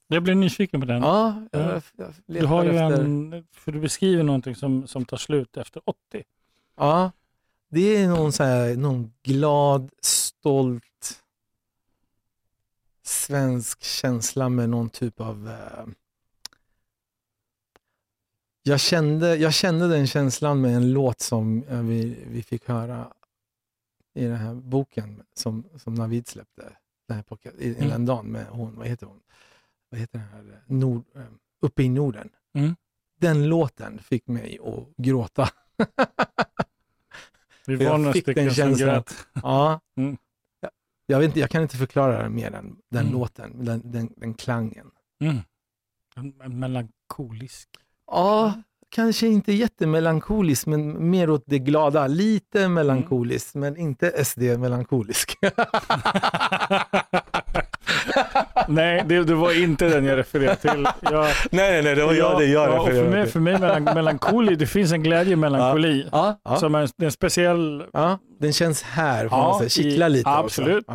[0.08, 1.02] Jag blev nyfiken på den.
[1.02, 1.80] Ja, jag, Mm.
[1.96, 2.04] Ja.
[2.26, 3.04] jag, du har ju efter...
[3.04, 6.22] en, för du beskriver någonting som, som tar slut efter 80.
[6.76, 7.10] Ja,
[7.70, 11.22] det är någon, så här, någon glad, stolt
[13.02, 15.48] svensk känsla med någon typ av...
[15.48, 15.86] Eh,
[18.62, 23.12] jag, kände, jag kände den känslan med en låt som eh, vi, vi fick höra
[24.14, 26.76] i den här boken som, som Navid släppte
[27.08, 27.88] den här podcast, i, Mm.
[27.88, 29.20] den dagen med hon, vad heter hon?
[29.90, 30.62] Vad heter den här?
[30.66, 31.22] Nord, eh,
[31.60, 32.30] uppe i Norden.
[32.54, 32.76] Mm.
[33.20, 35.48] Den låten fick mig att gråta.
[37.76, 39.26] Vi var några stycken som grät.
[39.42, 39.80] Ja.
[39.96, 40.16] Mm.
[40.60, 40.70] Jag,
[41.06, 43.12] jag, vet inte, jag kan inte förklara mer än den Mm.
[43.12, 44.86] låten, den, den, den klangen.
[45.20, 45.38] Mm.
[46.60, 47.68] Melankolisk.
[48.06, 48.52] Ja,
[48.88, 52.06] kanske inte jättemelankolisk, men mer åt det glada.
[52.06, 55.36] Lite melankolisk, men inte SD-melankolisk.
[58.70, 60.86] Nej, det, det var inte den jag refererade till.
[61.00, 61.12] Jag,
[61.50, 64.92] nej, nej, nej, det ja, ja, och för mig, för mig melan, melankoli, det finns
[64.92, 66.08] en glädje i melankoli.
[66.12, 69.68] Ja, ja, Som är en, det en speciell, ja, den känns här, får Ja, man
[69.68, 70.86] kittlar i- lite absolut.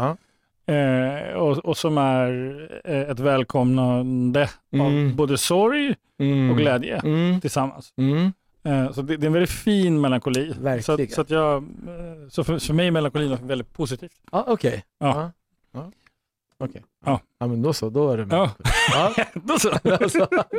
[0.67, 4.85] eh, och, och som är eh, ett välkomnande Mm.
[5.09, 6.51] av både sorg Mm.
[6.51, 7.41] och glädje Mm.
[7.41, 7.89] tillsammans.
[7.97, 8.33] Mm.
[8.65, 10.53] Eh, så det, det är en väldigt fin melankoli.
[10.53, 11.03] Så, Verkligen.
[11.07, 11.63] att, så, att jag, eh,
[12.29, 14.11] så för, för mig är melankolin något väldigt positivt.
[14.31, 14.83] Ja, okej.
[14.99, 15.07] Ja.
[15.07, 15.31] Ja.
[16.65, 16.84] Okej.
[17.06, 17.21] Ja.
[17.39, 18.51] ja, men då så, då är det Ja.
[18.91, 19.25] ja.
[19.34, 19.69] Då så.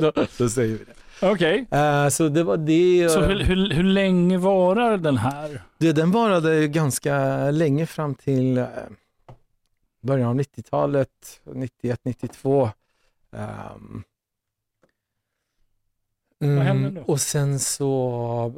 [0.00, 1.26] då, då säger vi det.
[1.32, 3.08] Okej, Eh, så det var det.
[3.10, 5.62] så hur, hur, hur länge varar den här?
[5.78, 5.92] det.
[5.92, 8.66] Den varade ganska länge fram till eh,
[10.00, 12.70] början av 90-talet, 91, 92.
[13.30, 14.02] Um,
[16.38, 17.00] Vad hände då?
[17.00, 18.52] Och sen så,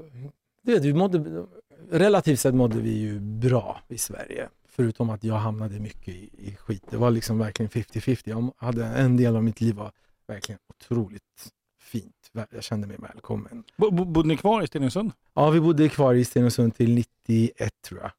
[0.63, 1.45] du vet, vi mådde,
[1.91, 4.49] relativt sett mådde vi ju bra i Sverige.
[4.79, 6.85] Förutom att jag hamnade mycket i, i skit.
[6.91, 8.21] Det var liksom verkligen 50-50.
[8.25, 9.93] Jag hade en del av mitt liv var
[10.27, 12.31] verkligen otroligt fint.
[12.51, 13.65] Jag kände mig välkommen.
[13.77, 15.13] Bo, bo, bodde ni kvar i Stenungsund?
[15.35, 16.95] Ja, vi bodde kvar i Stenungsund till
[17.29, 18.11] 91 tror jag.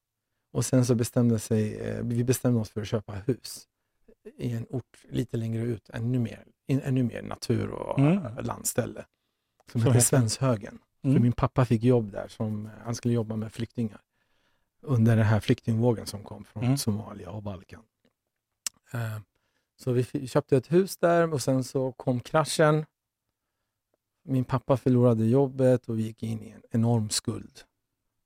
[0.54, 3.68] Och sen så bestämde sig, eh, vi bestämde oss för att köpa hus
[4.38, 8.24] i en ort lite längre ut, ännu mer, ännu mer natur och Mm.
[8.42, 9.06] landställe.
[9.72, 10.02] Som Så det.
[10.02, 10.80] Svenshögen.
[11.02, 11.22] För Mm.
[11.22, 14.02] min pappa fick jobb där, som, han skulle jobba med flyktingar
[14.82, 16.78] under den här flyktingvågen som kom från Mm.
[16.78, 17.84] Somalia och Balkan.
[18.94, 19.20] Eh,
[19.76, 22.86] Så vi köpte ett hus där och sen så kom kraschen.
[24.24, 27.62] Min pappa förlorade jobbet och vi gick in i en enorm skuld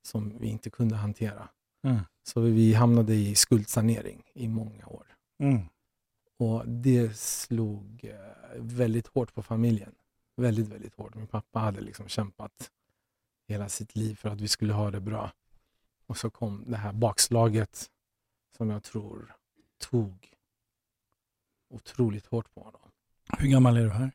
[0.02, 1.50] som vi inte kunde hantera.
[1.84, 2.00] Mm.
[2.24, 5.08] Så vi hamnade i skuldsanering i många år.
[5.40, 5.62] Mm.
[6.38, 8.16] Och det slog eh,
[8.60, 9.96] väldigt hårt på familjen.
[10.36, 11.16] Väldigt, väldigt hårt.
[11.16, 12.72] Min pappa hade liksom kämpat
[13.48, 15.32] hela sitt liv för att vi skulle ha det bra.
[16.06, 17.90] Och så kom det här bakslaget
[18.58, 19.36] som jag tror
[19.78, 20.34] tog
[21.70, 22.92] otroligt hårt på honom.
[23.38, 24.12] Hur gammal är du här?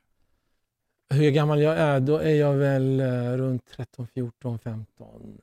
[1.10, 2.00] Hur gammal jag är?
[2.00, 5.40] Då är jag väl eh, runt 13, 14, 15.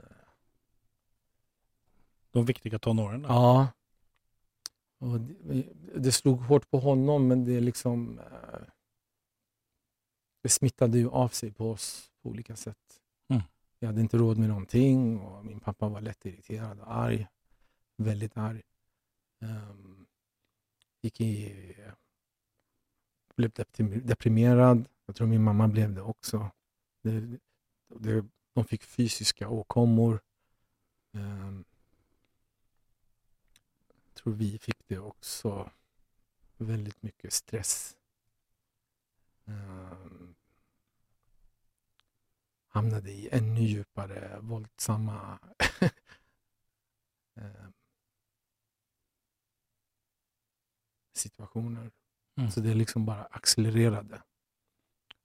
[2.31, 3.21] De viktiga tonåren?
[3.21, 3.27] då?
[3.27, 3.67] Ja.
[4.97, 5.63] Och det,
[5.95, 8.60] det slog hårt på honom men det liksom eh,
[10.45, 13.01] det smittade ju av sig på oss på olika sätt.
[13.85, 17.27] Jag hade inte råd med någonting och min pappa var lätt irriterad och arg.
[17.97, 18.61] Väldigt arg.
[19.39, 20.07] Um,
[21.01, 21.55] gick i,
[23.35, 23.51] blev
[24.03, 24.87] deprimerad.
[25.05, 26.51] Jag tror min mamma blev det också.
[27.01, 27.39] Det,
[27.87, 30.19] det, de fick fysiska åkommor.
[31.11, 31.65] Um,
[34.13, 35.71] tror vi fick det också.
[36.57, 37.97] Väldigt mycket stress.
[39.45, 40.14] Um,
[42.75, 45.39] hamnade i ännu djupare våldsamma
[47.35, 47.73] um,
[51.13, 51.91] situationer.
[52.38, 52.51] Mm.
[52.51, 54.23] Så det liksom bara accelererade.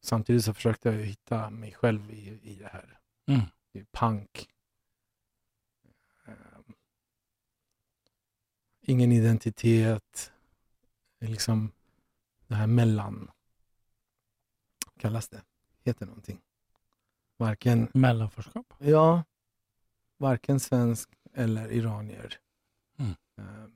[0.00, 3.00] Samtidigt så försökte jag hitta mig själv i, i det här.
[3.26, 3.40] Mm.
[3.72, 4.48] I punk.
[6.24, 6.74] Um,
[8.80, 10.32] ingen identitet.
[11.20, 11.72] Liksom
[12.46, 13.30] det här mellan.
[14.96, 15.42] Kallas det?
[15.84, 16.40] Heter någonting.
[17.40, 18.74] Varken, Mellanförskap?
[18.78, 19.24] ja,
[20.16, 22.40] varken svensk eller iranier.
[22.98, 23.14] Mm.
[23.36, 23.66] Eh,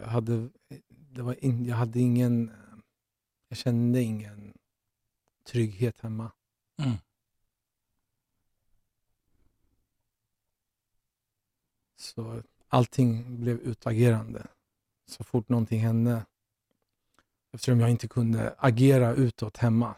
[0.00, 0.50] jag, hade,
[0.88, 2.50] det var in, jag hade ingen...
[3.48, 4.54] Jag kände ingen
[5.44, 6.32] trygghet hemma.
[6.78, 6.96] Mm.
[11.96, 14.46] Så allting blev utagerande.
[15.06, 16.26] Så fort någonting hände,
[17.52, 19.94] eftersom jag inte kunde agera utåt hemma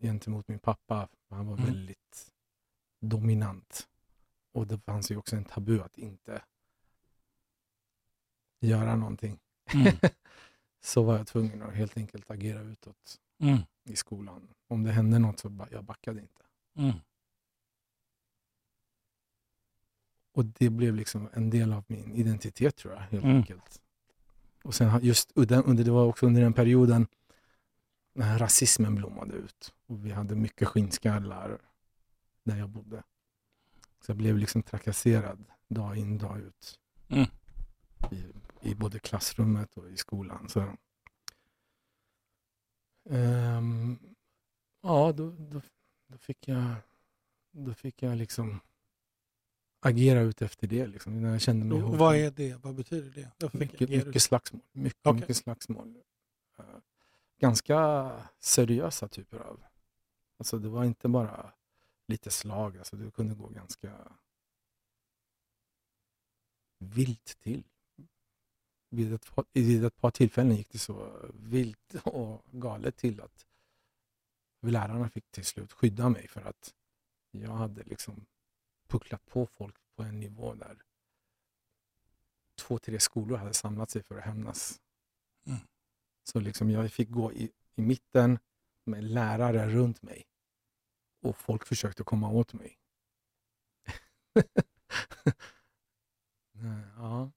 [0.00, 1.66] gentemot min pappa, han var Mm.
[1.66, 2.32] väldigt
[3.00, 3.88] dominant.
[4.52, 6.42] Och det fanns ju också en tabu att inte
[8.60, 9.38] göra någonting.
[9.74, 9.86] Mm.
[10.80, 13.58] Så var jag tvungen att helt enkelt agera utåt Mm.
[13.84, 14.48] i skolan.
[14.68, 16.42] Om det hände något så ba- jag backade inte.
[16.76, 16.96] Mm.
[20.32, 23.36] Och det blev liksom en del av min identitet tror jag, helt Mm.
[23.36, 23.82] enkelt.
[24.64, 27.06] Och sen just under, det var också under den perioden
[28.14, 29.74] när rasismen blommade ut.
[29.86, 31.58] Och vi hade mycket skinnskallar
[32.44, 33.02] där jag bodde.
[34.00, 36.78] Så jag blev liksom trakasserad dag in, dag ut.
[37.08, 37.26] Mm.
[38.10, 38.24] I,
[38.70, 40.48] I både klassrummet och i skolan.
[40.48, 40.76] Så,
[43.10, 43.98] Ehm,
[44.82, 45.60] ja, då, då,
[46.06, 46.74] då, fick jag,
[47.50, 48.60] då fick jag liksom
[49.84, 50.86] agera ut efter det.
[50.86, 52.54] Liksom, när jag kände mig Och vad är det?
[52.54, 53.58] Vad betyder det?
[53.58, 54.62] Mycket, mycket slagsmål.
[54.72, 55.20] Mycket, Okej.
[55.20, 56.02] mycket slagsmål.
[56.58, 56.64] Eh,
[57.40, 59.64] ganska seriösa typer av...
[60.38, 61.52] Alltså det var inte bara
[62.06, 62.78] lite slag.
[62.78, 63.92] Alltså det kunde gå ganska
[66.78, 67.64] vilt till.
[68.90, 73.46] Vid ett, par- vid ett par tillfällen gick det så vilt och galet till att
[74.62, 76.74] lärarna fick till slut skydda mig för att
[77.30, 78.26] jag hade liksom
[78.88, 80.82] pucklat på folk på en nivå där
[82.56, 84.80] två, tre skolor hade samlat sig för att hämnas.
[85.46, 85.58] Mm.
[86.24, 88.38] Så liksom jag fick gå i, i mitten
[88.84, 90.24] med lärare runt mig.
[91.22, 92.78] Och folk försökte komma åt mig.
[96.52, 97.30] Nej, ja.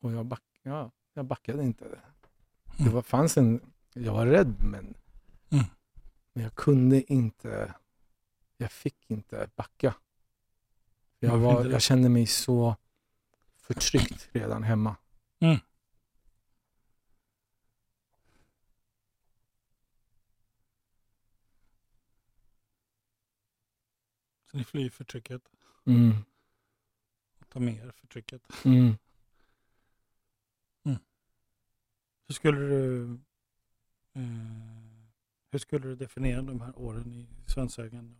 [0.00, 2.00] Och jag, back, ja, jag backade inte.
[2.78, 4.94] Det var, fanns en, jag var rädd men,
[5.50, 5.64] Mm.
[6.32, 7.74] men jag kunde inte,
[8.56, 9.94] jag fick inte backa.
[11.18, 12.76] Jag, var, jag kände mig så
[13.56, 14.96] förtryckt redan hemma.
[15.38, 15.56] Mm.
[24.50, 25.42] Så ni flyr förtrycket
[25.86, 26.10] Mm.
[27.38, 28.42] och tar med er förtrycket.
[28.64, 28.94] Mm.
[32.28, 33.02] Hur skulle du
[34.12, 34.22] eh,
[35.50, 38.16] hur skulle du definiera de här åren i Svenshögen?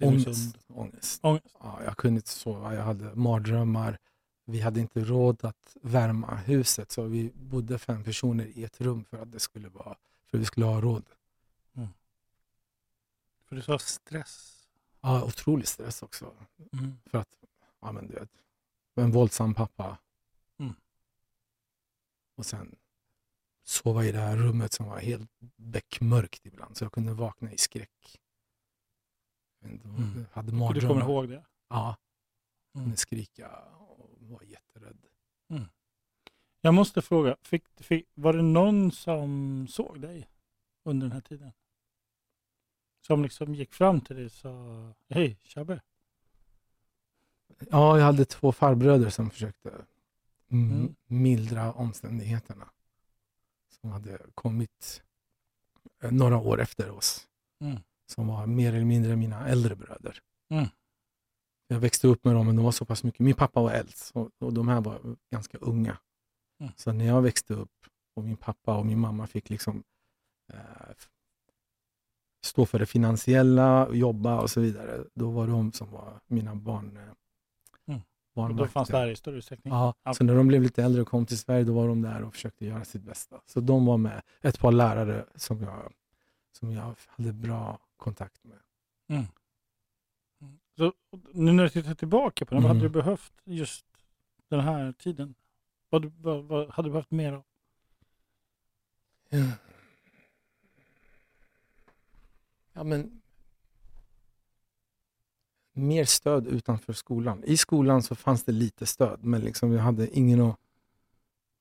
[0.00, 0.58] Ångest.
[0.68, 1.20] Ångest.
[1.22, 1.48] Ångest.
[1.60, 3.98] Ja, jag kunde inte sova, jag hade mardrömmar.
[4.44, 9.04] Vi hade inte råd att värma huset så vi bodde fem personer i ett rum
[9.04, 11.04] för att det skulle vara, för att vi skulle ha råd.
[13.48, 14.68] För du sa stress.
[15.00, 16.32] Ja, otrolig stress också.
[16.72, 16.98] Mm.
[17.06, 17.28] För att,
[17.80, 18.30] ja men du vet,
[18.94, 19.98] en våldsam pappa.
[20.58, 20.74] Mm.
[22.34, 22.76] Och sen
[23.64, 26.76] sova i det här rummet som var helt beckmörkt ibland.
[26.76, 28.20] Så jag kunde vakna i skräck.
[29.64, 30.26] Mm.
[30.32, 30.88] Hade Och du mardrömmar.
[30.88, 31.44] kommer ihåg det?
[31.68, 31.96] Ja,
[32.74, 32.96] Mm.
[32.96, 34.98] skrika och var jätterädd.
[36.60, 40.28] Jag måste fråga, fick, fick, var det någon som såg dig
[40.84, 41.52] under den här tiden?
[43.00, 45.80] Som liksom gick fram till dig och sa Hej Shabbe.
[47.70, 49.70] Ja, jag hade två farbröder som försökte
[50.50, 50.72] mm.
[50.72, 50.94] Mm.
[51.06, 52.70] mildra omständigheterna.
[53.80, 55.02] Som hade kommit
[56.02, 57.28] eh, några år efter oss.
[57.60, 57.80] Mm.
[58.08, 60.18] Som var mer eller mindre mina äldre bröder.
[60.50, 60.66] Mm.
[61.68, 63.20] Jag växte upp med dem, men de var så pass mycket.
[63.20, 65.00] Min pappa var äldst och, och de här var
[65.32, 65.98] ganska unga.
[66.60, 66.72] Mm.
[66.76, 67.70] Så när jag växte upp
[68.14, 69.82] och min pappa och min mamma fick liksom
[70.52, 70.58] eh,
[72.44, 75.04] stå för det finansiella, jobba och så vidare.
[75.14, 76.96] Då var de som var mina barn.
[76.96, 77.02] Eh,
[78.36, 78.50] Mm.
[78.50, 79.74] Och då fanns det här i större utsträckning?
[79.74, 80.14] Ja, Ja.
[80.14, 82.34] så när de blev lite äldre och kom till Sverige då var de där och
[82.34, 83.40] försökte göra sitt bästa.
[83.46, 85.92] Så de var med ett par lärare som jag,
[86.52, 88.58] som jag hade bra kontakt med.
[89.08, 89.24] Mm.
[90.40, 90.58] Mm.
[90.76, 90.92] Så
[91.32, 92.92] nu när du tittar tillbaka på den, vad hade Mm.
[92.92, 93.86] du behövt just
[94.48, 95.34] den här tiden?
[95.90, 97.44] Vad, vad, vad hade du behövt mer av?
[102.72, 103.20] Ja, men
[105.72, 107.44] mer stöd utanför skolan.
[107.44, 110.56] I skolan så fanns det lite stöd, men liksom jag hade ingen att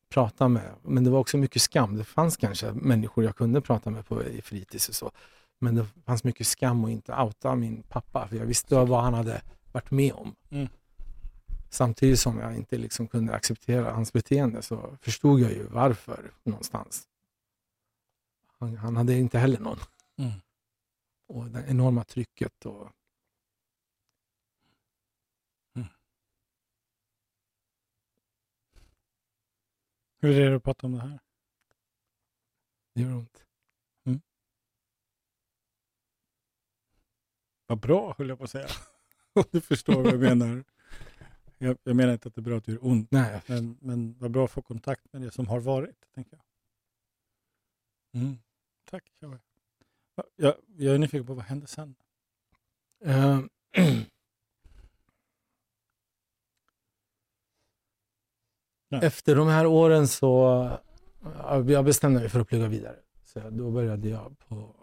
[0.09, 0.75] prata med.
[0.81, 1.97] Men det var också mycket skam.
[1.97, 5.11] Det fanns kanske människor jag kunde prata med på i fritids och så.
[5.59, 9.13] Men det fanns mycket skam att inte outa min pappa, för jag visste vad han
[9.13, 9.41] hade
[9.71, 10.35] varit med om.
[10.49, 10.67] Mm.
[11.69, 17.07] Samtidigt som jag inte liksom kunde acceptera hans beteende så förstod jag ju varför någonstans.
[18.59, 19.79] Han, han hade inte heller någon.
[20.15, 20.31] Mm.
[21.27, 22.65] Och det enorma trycket.
[22.65, 22.91] Och...
[25.75, 25.87] Mm.
[30.19, 31.19] Hur är det att prata om det här?
[32.93, 33.46] Det gör ont.
[37.67, 38.67] Vad bra, höll jag på att säga.
[39.33, 40.63] Om du förstår vad jag menar.
[41.57, 44.15] Jag, jag menar inte att det är bra att det gör ont, Nej, men, men
[44.19, 46.43] vad bra att få kontakt med det som har varit, tänker jag.
[48.21, 48.37] Mm.
[48.89, 49.03] Tack.
[49.19, 49.39] Va-
[50.35, 51.95] Jag, jag är nyfiken på vad hände sen?
[58.89, 59.01] Ja.
[59.01, 60.27] Efter de här åren så
[61.23, 62.95] ja, jag bestämde mig för att plugga vidare.
[63.23, 64.73] Så då började jag på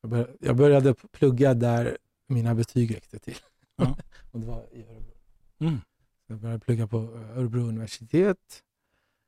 [0.00, 3.36] jag började, jag började plugga där mina betyg räckte till.
[3.76, 3.96] Ja.
[4.32, 5.14] och det var i Örebro.
[5.58, 5.78] Mm.
[6.26, 6.96] Jag började plugga på
[7.36, 8.62] Örebro universitet.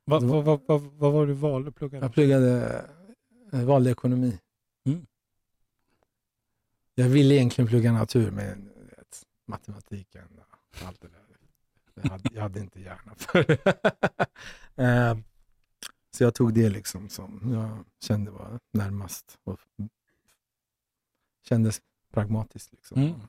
[0.05, 1.99] Vad var- vad- vad- vad var du valde att plugga?
[1.99, 2.85] Jag pluggade,
[3.51, 4.39] jag valde ekonomi.
[4.85, 5.05] Mm.
[6.95, 11.19] Jag ville egentligen plugga natur, men vet, matematiken och allt det där.
[12.03, 13.75] Jag hade, jag hade inte hjärna för det.
[14.83, 15.17] Eh,
[16.11, 19.59] Så jag tog det liksom som jag kände var närmast och
[21.49, 21.81] kändes
[22.11, 22.71] pragmatiskt.
[22.73, 23.01] Liksom.
[23.01, 23.19] Mm.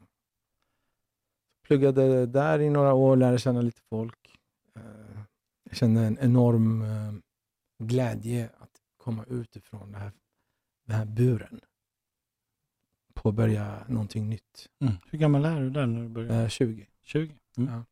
[1.62, 4.38] Pluggade där i några år, lärde känna lite folk.
[4.76, 5.20] Eh,
[5.64, 7.12] Jag kände en enorm eh,
[7.78, 10.12] glädje att komma ut ifrån det här,
[10.84, 11.60] den här buren.
[13.14, 14.68] Påbörja någonting nytt.
[14.78, 14.94] Mm.
[15.10, 16.42] Hur gammal är du där när du började?
[16.42, 16.86] Eh, 20.
[17.02, 17.36] 20?
[17.56, 17.70] Mm.
[17.72, 17.84] Ja.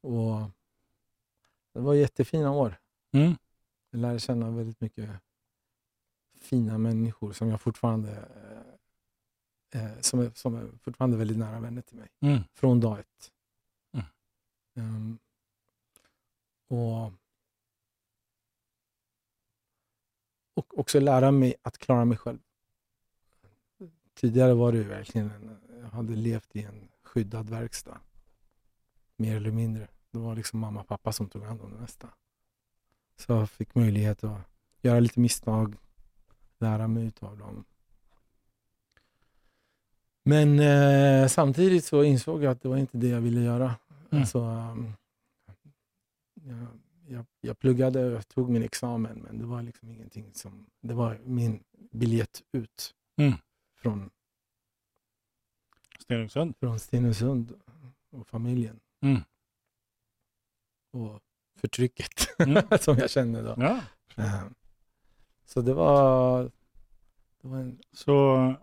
[0.00, 0.50] Och
[1.72, 2.78] det var jättefina år.
[3.12, 3.34] Mm.
[3.90, 5.10] Jag lärde känna väldigt mycket
[6.44, 8.28] fina människor som jag fortfarande
[9.72, 12.08] eh, eh, som, är, som är fortfarande väldigt nära vänner till mig.
[12.20, 12.42] Mm.
[12.54, 13.32] Från dag ett.
[13.92, 14.06] Mm.
[14.74, 15.18] Ehm,
[16.68, 17.12] och,
[20.54, 22.38] och också lära mig att klara mig själv.
[24.14, 28.00] Tidigare var det verkligen en, jag hade levt i en skyddad verkstad.
[29.16, 29.88] Mer eller mindre.
[30.10, 32.08] Det var liksom mamma och pappa som tog hand om det mesta.
[33.16, 34.40] Så jag fick möjlighet att
[34.80, 35.76] göra lite misstag,
[36.58, 37.64] lära mig utav dem.
[40.22, 43.74] Men eh, samtidigt så insåg jag att det var inte det jag ville göra.
[44.10, 44.22] Mm.
[44.22, 44.92] Alltså, um,
[46.34, 46.66] jag,
[47.06, 50.66] jag, jag pluggade och tog min examen men det var liksom ingenting som...
[50.80, 53.32] Det var min biljett ut Mm.
[53.76, 54.10] från,
[56.00, 56.54] Stenungsund?
[56.60, 57.52] från Stenungsund
[58.10, 59.20] och familjen Mm.
[60.90, 61.20] och
[61.56, 62.62] förtrycket Mm.
[62.80, 63.54] som jag kände då.
[63.58, 63.80] Ja.
[64.16, 64.44] Eh,
[65.44, 66.42] Så det var...
[67.42, 68.54] Det var en, Så,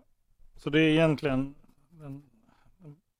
[0.55, 1.55] så det är egentligen
[1.91, 2.23] den,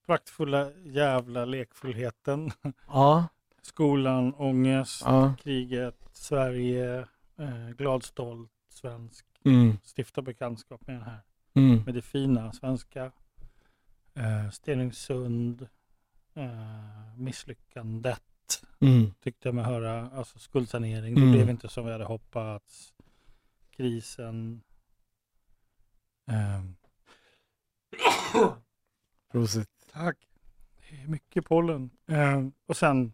[0.06, 2.52] praktfulla jävla lekfullheten.
[2.88, 3.28] ja,
[3.62, 5.34] Skolan, ångest, ja.
[5.44, 7.00] kriget, Sverige,
[7.38, 9.26] eh, glad, stolt, svensk.
[9.46, 11.22] Mm, Stifta bekantskap med den här.
[11.54, 13.12] mm, Med det fina svenska.
[14.14, 15.68] Eh, Stenungsund.
[16.34, 18.22] Eh, misslyckandet.
[18.80, 20.10] mm, Tyckte jag mig höra.
[20.10, 21.18] Alltså skuldsanering.
[21.18, 21.26] Mm.
[21.32, 22.94] Det blev inte som vi hade hoppats.
[23.86, 24.62] Krisen.
[26.28, 26.76] Ehm,
[29.32, 29.70] prosit.
[29.92, 30.18] Tack.
[30.90, 31.90] Det är mycket pollen.
[32.08, 33.14] Ehm, och sen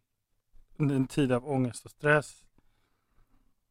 [0.78, 2.46] en tid av ångest och stress.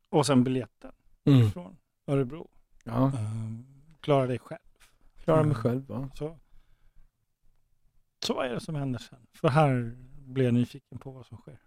[0.09, 0.93] Och sen biljetten
[1.25, 1.51] Mm.
[1.51, 2.51] från Örebro.
[2.85, 3.67] Ja, Ehm,
[4.01, 4.61] klara dig själv.
[5.17, 5.55] klara mig Mm.
[5.63, 5.85] själv.
[5.89, 6.09] Ja.
[6.15, 6.39] Så,
[8.27, 9.27] så vad är det som händer sen?
[9.35, 11.59] För här blir jag nyfiken på vad som sker.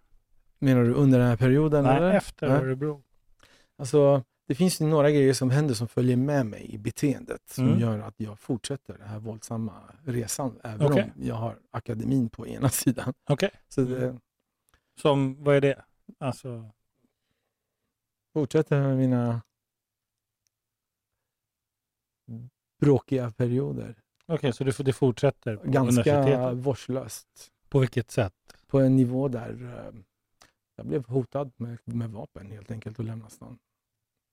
[0.58, 1.84] Menar du under den här perioden?
[1.84, 2.12] Nej, eller?
[2.14, 2.56] efter Nej.
[2.56, 3.02] Örebro.
[3.76, 7.66] Alltså, det finns ju några grejer som händer som följer med mig i beteendet som
[7.66, 7.78] Mm.
[7.80, 11.02] gör att jag fortsätter den här våldsamma resan även Okej.
[11.16, 13.14] om jag har akademin på ena sidan.
[13.68, 14.18] Så det
[15.00, 15.84] Som, vad är det?
[16.18, 16.70] Alltså,
[18.32, 19.42] fortsätter med mina
[22.80, 23.94] bråkiga perioder.
[24.26, 27.28] okej, så det, det fortsätter på Ganska vårdslöst.
[27.68, 28.34] På vilket sätt?
[28.66, 29.50] På en nivå där
[29.94, 30.00] eh,
[30.76, 33.58] jag blev hotad med, med vapen helt enkelt och lämna stan.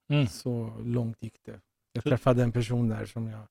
[0.08, 0.28] Mm.
[0.28, 1.60] Så långt gick det.
[1.92, 3.42] Jag träffade en person där som jag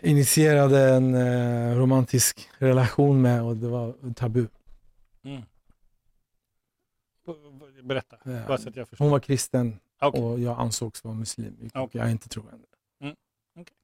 [0.00, 4.48] initierade en eh, romantisk relation med och det var tabu.
[5.22, 5.42] Mm.
[7.82, 8.46] Berätta, Ja.
[8.48, 9.04] bara så att jag förstår.
[9.04, 10.22] Hon var kristen Okej.
[10.22, 12.00] och jag ansågs vara muslim, vilket Okej.
[12.00, 12.64] jag inte tror henne.
[13.00, 13.16] Mm,
[13.56, 13.76] okej.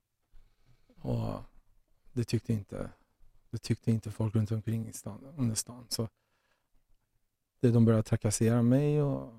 [1.01, 1.41] Och
[2.13, 2.91] det tyckte inte
[3.51, 5.87] det tyckte inte folk runt omkring i stan, under stan.
[5.89, 6.09] Så
[7.61, 9.33] det, de började trakassera mig och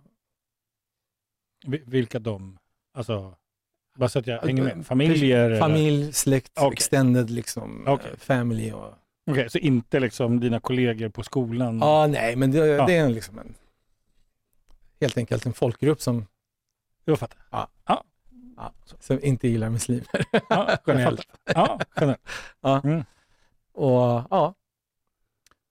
[1.65, 2.57] Vilka de?
[2.93, 3.35] Alltså,
[3.97, 4.85] bara så att jag hänger med.
[4.85, 5.59] Familjer?
[5.59, 6.73] familj, släkt, Okej.
[6.73, 8.11] extended liksom, Okej.
[8.11, 8.93] eh, family och
[9.31, 11.79] Okej, så inte liksom dina kollegor på skolan?
[11.79, 12.85] Ja, nej, men det, Ja.
[12.85, 13.53] det är liksom en,
[15.01, 16.25] helt enkelt en folkgrupp som,
[17.05, 17.37] Jag fattar.
[18.99, 20.25] som inte gillar muslimer.
[20.49, 21.27] Ja, Generellt.
[21.45, 23.07] Ja, generellt.
[23.73, 24.53] Och ja,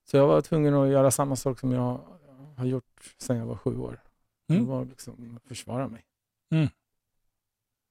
[0.05, 2.01] Så jag var tvungen att göra samma sak som jag
[2.57, 4.01] har gjort sedan jag var sju år.
[4.53, 4.65] Mm.
[4.65, 6.05] Det var liksom att försvara mig.
[6.51, 6.69] Mm.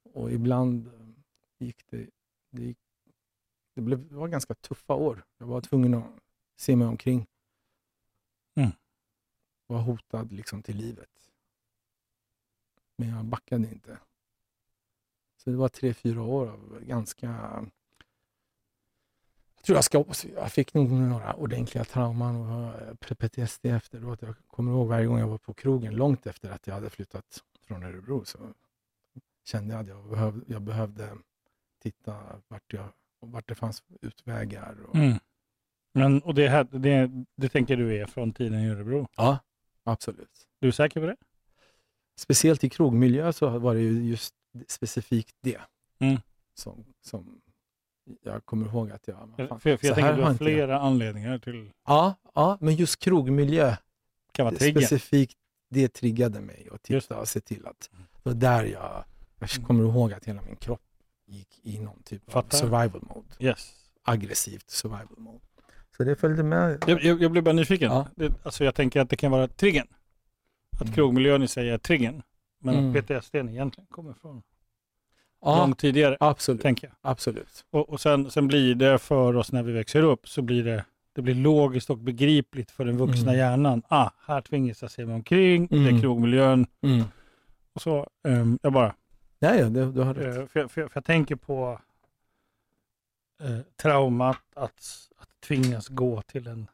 [0.02, 0.92] Och ibland eh,
[1.58, 2.10] gick det...
[2.50, 2.78] Det, gick,
[3.74, 5.24] det, blev, det var ganska tuffa år.
[5.38, 6.10] Jag var tvungen att
[6.56, 7.26] se mig omkring.
[8.54, 8.70] Mm.
[9.66, 11.30] Var hotad liksom till livet.
[12.96, 13.98] Men jag backade inte.
[15.36, 17.64] Så det var tre, fyra år av ganska...
[19.62, 20.04] Tror jag, ska,
[20.34, 24.22] jag fick nog några ordentliga trauman och eh, PTSD efteråt.
[24.22, 27.42] Jag kommer ihåg varje gång jag var på krogen, långt efter att jag hade flyttat
[27.66, 28.38] från Örebro, så
[29.44, 31.08] kände jag att jag behövde, jag behövde
[31.82, 32.88] titta vart, jag,
[33.20, 34.76] vart det fanns utvägar.
[34.88, 35.18] Och, Mm.
[35.94, 39.08] Men, och det, här, det, det tänker du är från tiden i Örebro?
[39.16, 39.38] Ja,
[39.84, 40.48] absolut.
[40.58, 41.16] Du är säker på det?
[42.16, 44.34] Speciellt i krogmiljö så var det ju just
[44.66, 45.60] specifikt det
[45.98, 46.20] Mm.
[46.54, 47.40] som, som
[48.22, 49.28] jag kommer ihåg att jag...
[49.36, 51.70] För, fan, för, för så jag tänker att du har inte jag- flera anledningar till
[51.86, 53.76] Ja, ja, men just krogmiljö,
[54.32, 54.80] kan vara trigger.
[54.80, 55.38] specifikt,
[55.70, 58.04] det triggade mig att titta och se till att Mm.
[58.12, 59.04] det var där jag,
[59.38, 60.80] jag kommer ihåg att hela min kropp
[61.26, 62.58] gick i någon typ av Fattar.
[62.58, 63.26] survival mode.
[63.38, 63.72] Yes.
[64.02, 65.44] Aggressivt survival mode.
[65.96, 66.84] Så det följde med.
[66.86, 67.90] Jag, jag, jag blev bara nyfiken.
[67.92, 68.06] Ja.
[68.16, 69.86] Det, alltså jag tänker att det kan vara triggern.
[70.76, 70.94] Att Mm.
[70.94, 72.22] krogmiljön i sig är triggern.
[72.60, 72.90] Men Mm.
[72.90, 74.42] att PTSD egentligen kommer från
[75.44, 76.62] Ja, långt tidigare, absolut.
[76.62, 76.96] tänker jag.
[77.10, 77.64] absolut.
[77.70, 80.84] Och, och sen, sen blir det för oss när vi växer upp, så blir det,
[81.12, 83.36] det blir logiskt och begripligt för den vuxna Mm.
[83.38, 83.82] hjärnan.
[83.88, 86.00] Ah, här tvingas jag se mig omkring, det är Mm.
[86.00, 86.66] krogmiljön.
[86.82, 87.04] Mm.
[87.74, 88.94] Och så, ehm, jag bara,
[89.38, 90.36] Ja, ja, det, du har rätt.
[90.38, 91.80] eh, för, jag- för, jag- för jag tänker på
[93.42, 96.66] eh, traumat att, att tvingas gå till en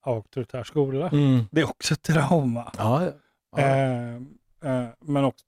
[0.00, 1.08] auktoritär skola.
[1.08, 1.44] Mm.
[1.50, 2.72] Det är också ett trauma.
[2.78, 3.10] Ja,
[3.56, 3.58] ja.
[3.62, 5.44] eh, men också,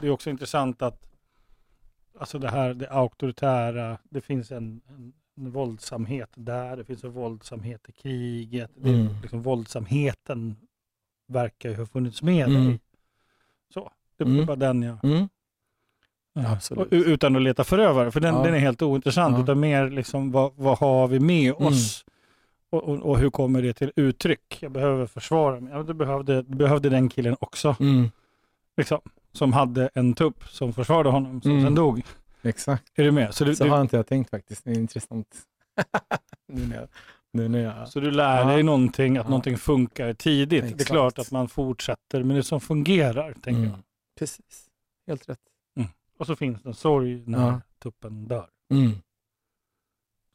[0.00, 1.10] det är också intressant att
[2.18, 7.12] alltså det här det auktoritära, det finns en, en, en våldsamhet där, det finns en
[7.12, 8.70] våldsamhet i kriget.
[8.76, 9.06] Det, Mm.
[9.22, 10.56] liksom, våldsamheten
[11.28, 12.64] verkar ju ha funnits med Mm.
[12.66, 12.80] dig.
[13.74, 14.46] Så, det Mm.
[14.46, 15.04] var den jag...
[15.04, 15.28] Mm.
[16.76, 18.42] och- utan att leta förövare, för den, Ja.
[18.42, 19.36] den är helt ointressant.
[19.36, 19.42] Ja.
[19.42, 21.66] Utan mer liksom, vad, vad har vi med Mm.
[21.66, 22.04] oss?
[22.70, 24.58] Och, och, och hur kommer det till uttryck?
[24.60, 25.72] Jag behöver försvara mig.
[25.72, 27.76] Ja, det, behövde, det behövde den killen också.
[27.80, 28.10] Mm.
[28.76, 29.00] Liksom,
[29.34, 31.64] som hade en tupp som försvarade honom, som Mm.
[31.64, 32.02] sen dog.
[32.42, 32.84] Exakt.
[32.94, 33.34] Är du med?
[33.34, 34.64] Så du, Så du, har inte jag tänkt faktiskt.
[34.64, 35.42] Det är intressant.
[36.48, 36.88] nu, när jag,
[37.32, 37.88] nu när jag...
[37.88, 38.62] så du lär dig Ja.
[38.62, 39.28] någonting, att Ja.
[39.30, 40.62] någonting funkar tidigt.
[40.62, 40.90] Det är Exakt.
[40.90, 43.64] klart att man fortsätter med det som fungerar, tänker Mm.
[43.70, 43.78] jag.
[44.18, 44.68] Precis.
[45.06, 45.38] Helt rätt.
[46.18, 47.60] Och så finns det en sorg när Ja.
[47.78, 48.48] tuppen dör.
[48.70, 48.92] Mm.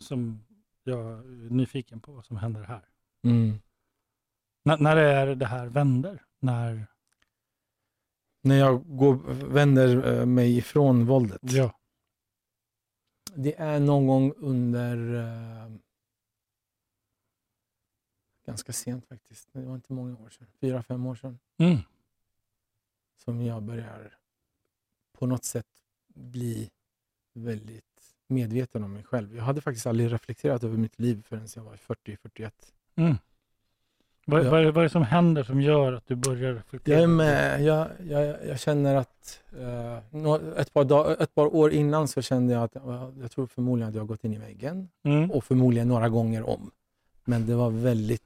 [0.04, 0.43] Som
[0.84, 2.82] jag är nyfiken på vad som händer här.
[3.24, 3.60] Mm.
[4.70, 6.22] N- när är det här vänder?
[6.41, 6.86] När...
[8.42, 11.40] När jag går, vänder eh, mig ifrån våldet.
[11.42, 11.80] Ja.
[13.36, 15.16] Det är någon gång under...
[15.16, 15.72] eh,
[18.46, 19.50] ganska sent faktiskt.
[19.54, 20.48] Det var inte många år sedan.
[20.62, 21.40] Fyra, fem år sedan.
[21.58, 21.78] Mm.
[23.18, 24.18] Som jag börjar
[25.14, 25.68] på något sätt
[26.08, 26.70] bli
[27.34, 29.36] väldigt medveten om mig själv.
[29.36, 32.52] Jag hade faktiskt aldrig reflekterat över mitt liv förrän jag var 40-41.
[32.96, 33.16] Mm.
[34.30, 34.50] Vad, Ja.
[34.52, 36.96] vad, är, vad är det som händer som gör att du börjar reflektera?
[36.96, 37.64] Jag är med.
[37.64, 39.98] Jag, jag, jag känner att eh,
[40.62, 42.76] ett, par dag, ett par år innan så kände jag att
[43.22, 45.32] jag tror förmodligen att jag har gått in i väggen Mm.
[45.32, 46.72] och förmodligen några gånger om.
[47.26, 48.22] Men det var väldigt,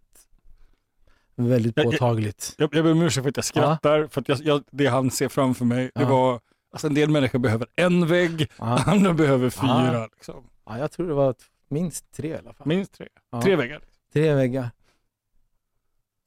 [1.36, 2.56] väldigt Jag- jag- påtagligt.
[2.58, 5.12] Jag, jag ber om ursäkt för att jag skrattar, för att jag, jag, det han
[5.12, 6.10] ser framför mig, det Ja.
[6.10, 6.40] var,
[6.72, 9.90] alltså en del människor behöver en vägg, Ja, andra behöver fyra.
[9.94, 10.08] Ja.
[10.16, 10.44] Liksom.
[10.66, 11.36] ja, jag tror det var
[11.68, 12.68] minst tre i alla fall.
[12.68, 13.08] Minst tre.
[13.32, 13.42] Ja.
[13.42, 13.80] Tre väggar.
[14.14, 14.70] Tre väggar.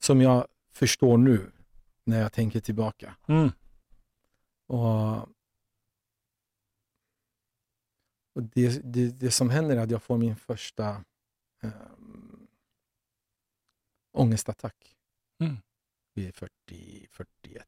[0.07, 1.51] Som jag förstår nu
[2.03, 3.15] när jag tänker tillbaka.
[3.27, 3.49] Mm.
[4.67, 5.17] Och,
[8.33, 11.03] och det, det, det som händer är att jag får min första
[11.61, 12.47] um,
[14.11, 14.95] ångestattack
[15.39, 15.57] Mm.
[16.13, 17.61] vid 40-41.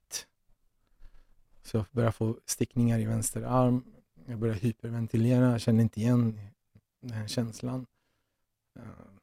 [1.62, 3.94] Så jag börjar få stickningar i vänster arm.
[4.26, 5.52] Jag börjar hyperventilera.
[5.52, 6.40] Jag känner inte igen
[7.02, 7.86] den här känslan.
[8.76, 9.19] Eh,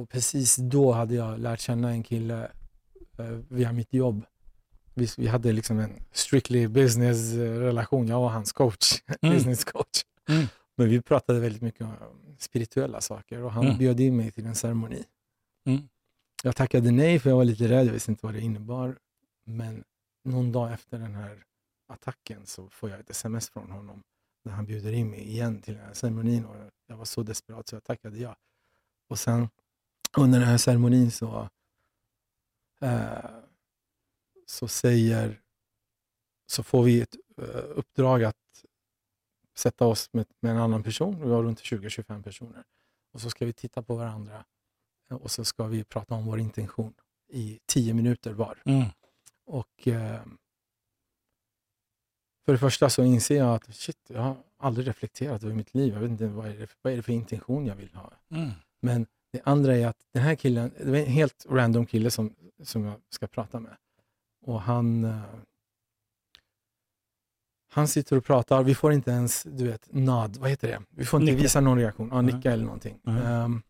[0.00, 2.50] och precis då hade jag lärt känna en kille
[3.18, 4.24] eh, via mitt jobb.
[4.94, 7.40] Vi, vi hade liksom en strictly business eh.
[8.08, 9.34] Jag var hans coach, Mm.
[9.34, 10.04] business coach.
[10.28, 10.46] Mm.
[10.76, 11.94] Men vi pratade väldigt mycket om
[12.38, 13.78] spirituella saker och han Mm.
[13.78, 15.04] bjöd in mig till en ceremoni.
[15.66, 15.88] Mm.
[16.42, 18.98] Jag tackade nej för jag var lite rädd, jag visste inte vad det innebar.
[19.44, 19.84] Men
[20.24, 21.44] någon dag efter den här
[21.88, 24.02] attacken så får jag ett sms från honom
[24.44, 27.68] där han bjuder in mig igen till den här ceremonin och jag var så desperat
[27.68, 28.36] så jag tackade ja.
[29.08, 29.48] Och sen
[30.16, 31.48] under den här ceremonin så,
[32.80, 33.30] eh,
[34.46, 35.40] så säger
[36.46, 38.36] så får vi ett eh, uppdrag att
[39.56, 41.20] sätta oss med, med en annan person.
[41.20, 42.64] Vi var runt 20-25 personer.
[43.12, 44.44] Och så ska vi titta på varandra
[45.10, 46.94] och så ska vi prata om vår intention
[47.28, 48.62] i tio minuter var.
[48.64, 48.86] Mm.
[49.44, 50.22] Och eh,
[52.44, 55.94] för det första så inser jag att shit, jag har aldrig reflekterat över mitt liv.
[55.94, 58.12] Jag vet inte vad är det, vad är det för intention jag vill ha.
[58.30, 58.50] Mm.
[58.80, 62.34] Men det andra är att den här killen, det var en helt random kille som,
[62.62, 63.76] som jag ska prata med.
[64.42, 65.20] Och han, eh,
[67.72, 70.82] han sitter och pratar, vi får inte ens, du vet, nod, vad heter det?
[70.90, 71.42] Vi får inte Nicka.
[71.42, 72.98] visa någon reaktion, ja, nicka eller någonting.
[73.02, 73.22] Nej.
[73.26, 73.62] Ehm,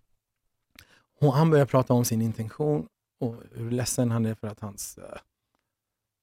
[1.20, 2.88] och han börjar prata om sin intention
[3.18, 5.04] och hur ledsen han är för att hans, uh,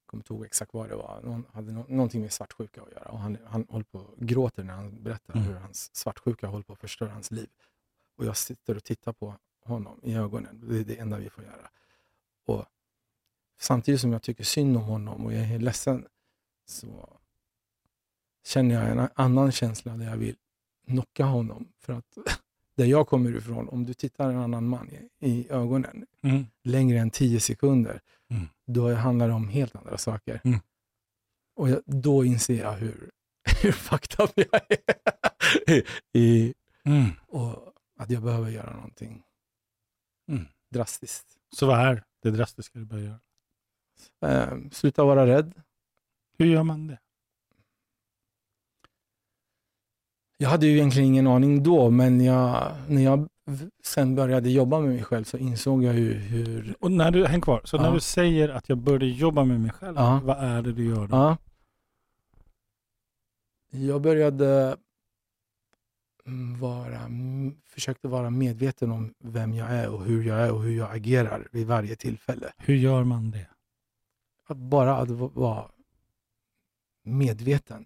[0.06, 3.10] kommer inte ihåg exakt vad det var, någon hade nå- någonting med svartsjuka att göra.
[3.10, 5.48] Och han, han håller på och gråter när han berättar Mm.
[5.48, 7.50] hur hans svartsjuka håller på att förstöra hans liv.
[8.18, 10.60] Och jag sitter och tittar på honom i ögonen.
[10.70, 11.70] Det är det enda vi får göra.
[12.46, 12.66] Och
[13.60, 16.06] samtidigt som jag tycker synd om honom och jag är ledsen
[16.66, 17.20] så
[18.46, 20.36] känner jag en annan känsla där jag vill
[20.88, 21.68] knocka honom.
[21.80, 22.18] För att
[22.76, 24.90] där jag kommer ifrån, om du tittar en annan man
[25.20, 26.46] i, ögonen Mm.
[26.64, 28.46] längre än 10 sekunder, Mm.
[28.66, 30.42] då handlar det om helt andra saker.
[30.44, 30.60] Mm.
[31.56, 33.12] Och jag, då inser jag hur,
[33.62, 34.62] hur fucked up jag
[35.68, 35.84] är.
[36.14, 36.54] I,
[37.28, 37.67] och
[37.98, 39.24] att jag behöver göra någonting
[40.30, 40.46] Mm.
[40.70, 41.26] drastiskt.
[41.50, 43.20] Så vad är det drastiska du bör göra?
[44.22, 45.54] Eh, sluta vara rädd.
[46.38, 47.00] Hur gör man det?
[50.38, 53.28] Jag hade ju egentligen ingen aning då, men jag, när jag
[53.84, 56.76] sen började jobba med mig själv så insåg jag ju hur...
[56.80, 57.94] Och när du, häng kvar, så när Ja.
[57.94, 60.22] du säger att jag började jobba med mig själv, Ja.
[60.24, 61.16] vad är det du gör då?
[61.16, 61.38] Ja.
[63.70, 64.78] Jag började
[66.60, 70.78] vara, mm, försökte vara medveten om vem jag är och hur jag är och hur
[70.78, 72.54] jag agerar vid varje tillfälle.
[72.58, 73.48] Hur gör man det?
[74.48, 75.72] Att bara att va- vara
[77.04, 77.86] medveten.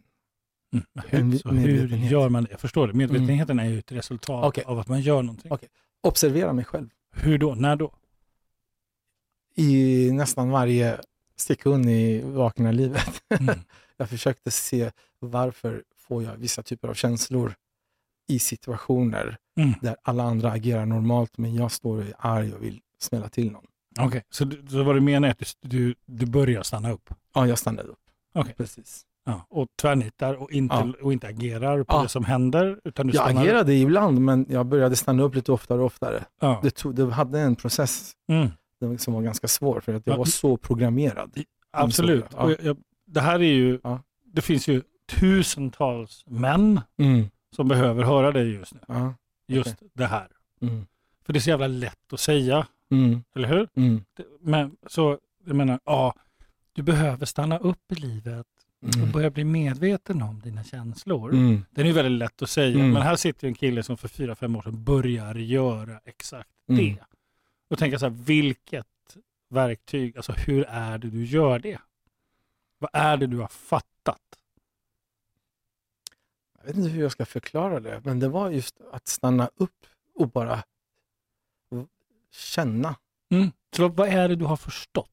[0.74, 0.86] Mm.
[1.08, 2.52] Hur, hur gör man det?
[2.52, 2.94] Jag förstår det.
[2.94, 4.64] Medvetenheten är ju ett resultat Okej.
[4.64, 5.52] av att man gör någonting.
[5.52, 5.70] Okej.
[6.02, 7.56] Observera mig själv Hur då?
[7.56, 7.92] När då?
[9.56, 11.00] i nästan varje
[11.36, 13.24] sekund i vakna livet.
[13.30, 13.60] Mm.
[13.98, 17.54] Jag försökte se varför får jag vissa typer av känslor
[18.28, 19.74] i situationer Mm.
[19.82, 23.52] där alla andra agerar normalt men jag står och är arg och vill smälla till
[23.52, 23.66] någon.
[24.00, 27.48] Okej, så, du- så vad du menar är att du, du, börjar stanna upp Ja,
[27.48, 27.98] jag stannade upp.
[28.34, 28.54] Okej.
[28.58, 29.02] Precis.
[29.26, 30.94] ja, och tvärnittar och inte, Ja.
[31.02, 32.02] och inte agerar på Ja.
[32.04, 32.80] det som händer.
[32.84, 36.24] Utan du Jag stannar agerade ibland men jag började stanna upp lite oftare och oftare.
[36.42, 36.60] Ja.
[36.64, 38.98] Det, tog, det hade en process Mm.
[38.98, 40.18] som var ganska svår för att jag Ja.
[40.18, 41.38] var så programmerad.
[41.72, 42.26] Absolut.
[42.38, 43.80] Jag, jag, det här är ju,
[44.26, 44.82] det finns ju
[45.20, 47.26] tusentals män Mm.
[47.56, 48.80] Som behöver höra det just nu.
[48.88, 49.14] Ja.
[49.48, 50.28] Just det här.
[50.62, 50.86] Mm.
[51.26, 53.24] För det är så jävla lätt att säga, Mm.
[53.36, 53.68] eller hur?
[53.76, 54.04] Mm.
[54.40, 56.16] Men så, jag menar, ja,
[56.74, 58.48] du behöver stanna upp i livet
[58.82, 59.12] och Mm.
[59.12, 61.34] börja bli medveten om dina känslor.
[61.34, 61.66] Mm.
[61.72, 62.92] Den är ju väldigt lätt att säga, Mm.
[62.92, 66.86] men här sitter en kille som för fyra, fem år sedan börjar göra exakt Mm.
[66.86, 66.98] det.
[67.70, 68.88] Och tänka så här, vilket
[69.50, 71.80] verktyg, alltså hur är det du gör det?
[72.80, 74.31] Vad är det du har fattat?
[76.62, 79.86] Jag vet inte hur jag ska förklara det, men det var just att stanna upp
[80.16, 80.64] och bara
[82.32, 82.96] känna.
[83.30, 83.52] Mm.
[83.76, 85.10] Så vad är det du har förstått?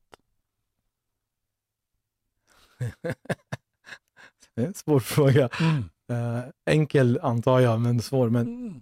[4.54, 5.48] Det är en svår fråga.
[6.08, 8.30] Eh, enkel antar jag, men svår.
[8.30, 8.80] Men Mm.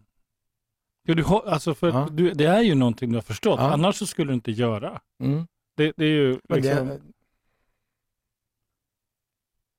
[1.03, 2.09] Ja, du har, alltså för Ja.
[2.13, 3.73] du, det är ju någonting du har förstått, Ja.
[3.73, 5.01] annars så skulle du inte göra.
[5.21, 5.47] mm.
[5.75, 7.01] Det, det är ju liksom, det,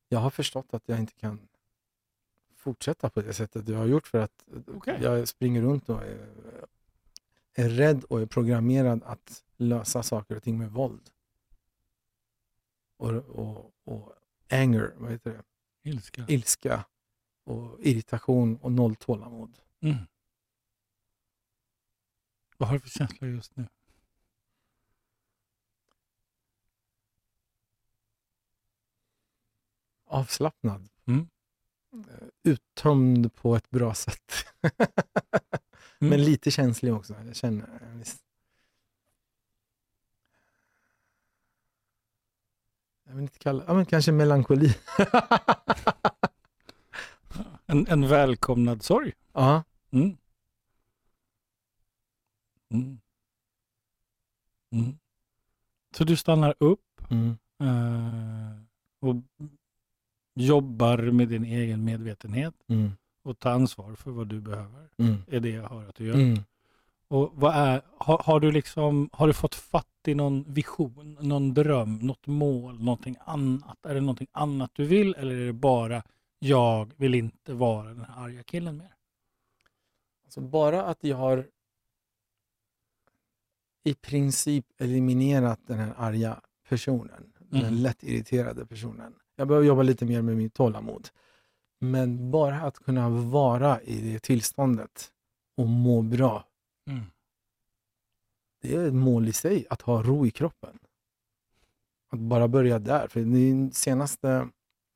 [0.10, 1.40] jag har förstått att jag inte kan
[2.68, 5.00] fortsätta på det sättet jag har gjort för att Okej.
[5.02, 6.30] jag springer runt och är,
[7.54, 11.10] är rädd och är programmerad att lösa saker och ting med våld.
[12.98, 14.14] Och, och, och
[14.50, 15.44] anger, vad heter det?
[15.90, 16.26] ilska.
[16.28, 16.86] ilska
[17.44, 19.60] och irritation och noll tålamod.
[19.80, 19.96] Mm.
[22.58, 23.68] Vad har du för känsla just nu?
[30.06, 30.90] Avslappnad.
[31.06, 31.30] Mm.
[31.94, 34.32] Eh, Uttömd på ett bra sätt.
[36.00, 36.10] Mm.
[36.10, 37.16] Men lite känslig också.
[37.26, 38.18] Jag känner en viss...
[43.04, 44.76] Jag vill inte kalla ja, men kanske melankoli.
[47.66, 49.14] En, en välkomnad sorg.
[49.34, 50.18] ja, Mm.
[52.70, 53.00] Mm.
[54.72, 54.98] Mm.
[55.92, 58.62] Så du stannar upp mm, eh,
[59.00, 59.16] och
[60.46, 62.92] jobbar med din egen medvetenhet mm,
[63.24, 64.90] och tar ansvar för vad du behöver.
[64.98, 66.14] mm, är det jag hör att du gör.
[66.16, 66.40] mm.
[67.10, 71.54] Och vad är, har, har, du liksom, har du fått fatt i någon vision, någon
[71.54, 73.86] dröm, något mål, någonting annat?
[73.86, 76.04] Är det någonting annat du vill eller är det bara
[76.40, 78.94] jag vill inte vara den här arga killen mer?
[80.24, 81.48] Alltså bara att jag har
[83.84, 87.34] i princip eliminerat den här arga personen.
[87.40, 87.74] Den Mm.
[87.74, 89.14] lätt irriterade personen.
[89.40, 91.10] Jag behöver jobba lite mer med mitt tålamod.
[91.80, 95.12] Men bara att kunna vara i det tillståndet
[95.58, 96.44] och må bra,
[96.88, 97.04] Mm.
[98.62, 100.80] det är ett mål i sig, att ha ro i kroppen.
[102.10, 103.08] Att bara börja där.
[103.08, 104.50] För de senaste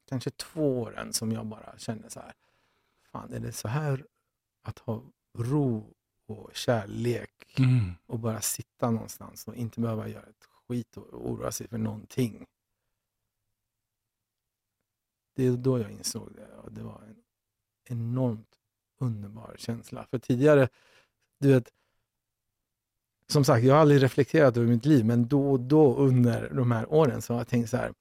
[0.09, 2.33] kanske två åren som jag bara känner så här,
[3.11, 4.05] fan är det så här
[4.63, 5.01] att ha
[5.37, 5.93] ro
[6.27, 7.91] och kärlek Mm.
[8.05, 12.45] och bara sitta någonstans och inte behöva göra ett skit och oroa sig för någonting.
[15.35, 17.15] Det är då jag insåg det och det var en
[17.89, 18.47] enormt
[18.99, 20.05] underbar känsla.
[20.11, 20.69] För tidigare,
[21.39, 21.69] du vet,
[23.27, 26.71] som sagt, jag har aldrig reflekterat över mitt liv, men då och då under de
[26.71, 27.93] här åren så har jag tänkt så här,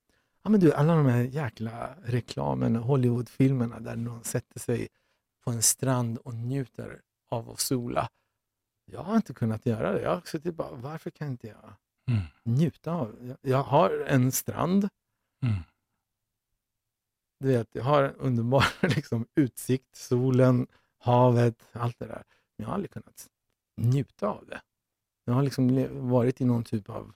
[0.42, 4.88] ja men du, alla de här jäkla reklamen, Hollywoodfilmerna där någon sätter sig
[5.44, 8.08] på en strand och njuter av att sola.
[8.84, 10.02] Jag har inte kunnat göra det.
[10.02, 11.74] Jag har suttit bara, varför kan inte jag
[12.08, 12.22] Mm.
[12.44, 14.88] njuta av jag- har en strand,
[15.42, 15.58] Mm.
[17.41, 18.64] Du vet, jag har en underbar
[18.97, 20.66] liksom, utsikt, solen,
[20.99, 22.24] havet, allt det där.
[22.57, 23.28] Men jag har aldrig kunnat
[23.76, 24.62] njuta av det.
[25.24, 27.12] Jag har liksom varit i någon typ av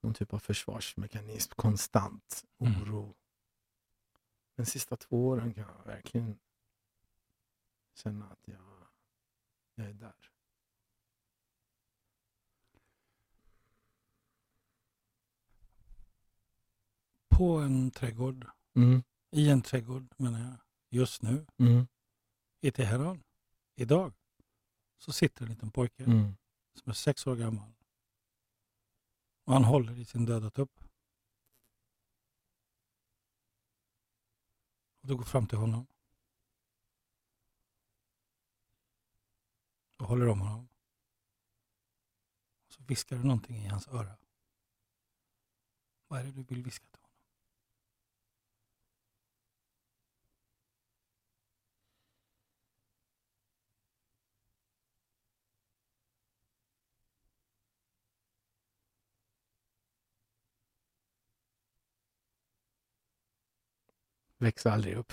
[0.00, 2.82] någon typ av försvarsmekanism, konstant Mm.
[2.82, 3.14] oro.
[4.56, 6.38] De sista två åren kan jag verkligen
[7.94, 8.86] känna att jag,
[9.74, 10.31] jag är där.
[17.42, 20.56] På en trädgård, Mm, i en trädgård menar jag,
[20.88, 21.86] just nu mm,
[22.60, 23.24] i Teheran,
[23.74, 24.12] idag,
[24.98, 26.36] så sitter en liten pojke mm,
[26.74, 27.72] som är sex år gammal.
[29.44, 30.80] Och han håller i sin döda tupp.
[35.00, 35.86] Och du går fram till honom.
[39.98, 40.68] Och håller om honom.
[42.66, 44.16] Och så viskar du någonting i hans öra.
[46.06, 47.01] Vad är det du vill viska till
[64.42, 65.12] Växer aldrig upp.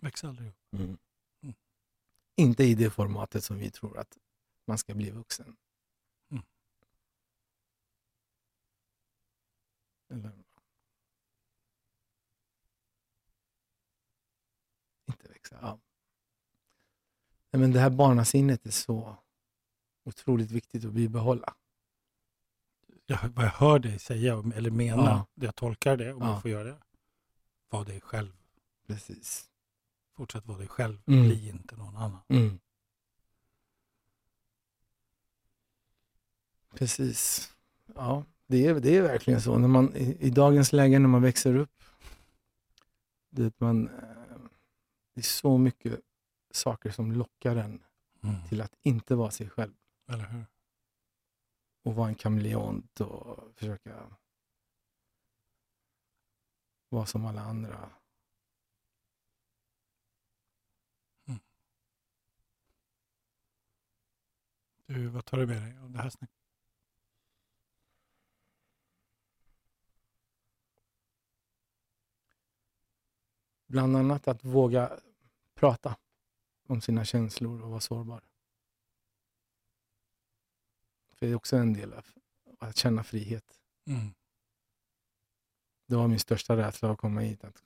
[0.00, 0.72] Väx aldrig upp.
[0.72, 0.98] Mm.
[1.42, 1.54] Mm.
[2.36, 4.18] Inte i det formatet som vi tror att
[4.66, 5.56] man ska bli vuxen.
[6.30, 6.44] Mm.
[10.08, 10.44] Eller...
[15.06, 15.58] Inte växa.
[15.62, 15.80] Ja.
[17.50, 19.16] Nej, men det här barnasinnet är så
[20.04, 21.54] otroligt viktigt att bibehålla.
[23.10, 25.26] Jag, vad jag hör dig säga, eller mena, Ja.
[25.34, 26.28] jag tolkar det om Ja.
[26.32, 26.78] jag får göra det.
[27.68, 28.32] Var dig själv.
[28.86, 29.50] Precis.
[30.16, 30.98] Fortsätt vara dig själv.
[31.06, 31.24] Mm.
[31.28, 32.18] Bli inte någon annan.
[32.28, 32.58] Mm.
[36.74, 37.52] Precis.
[37.94, 39.58] Ja, det är, det är verkligen så.
[39.58, 41.82] När man, i, I dagens läge när man växer upp,
[43.30, 43.94] det, man, eh,
[45.14, 46.00] det är så mycket
[46.50, 47.82] saker som lockar en
[48.22, 48.36] Mm.
[48.48, 49.72] till att inte vara sig själv
[50.08, 50.44] Eller hur?
[51.82, 54.16] Och vara en kameleont och försöka
[56.88, 57.90] vara som alla andra.
[64.86, 66.36] Du, vad tar du med dig av det här snacket?
[73.66, 75.00] Bland annat att våga
[75.54, 75.96] prata
[76.66, 78.29] om sina känslor och vara sårbar.
[81.20, 82.06] För det är också en del av
[82.58, 83.60] att känna frihet.
[83.86, 84.14] Mm.
[85.86, 87.44] Det var min största rädsla att komma hit.
[87.44, 87.64] Att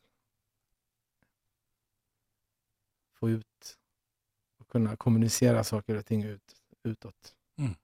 [3.12, 3.78] få ut
[4.58, 7.36] och kunna kommunicera saker och ting ut, utåt.
[7.56, 7.74] Mm.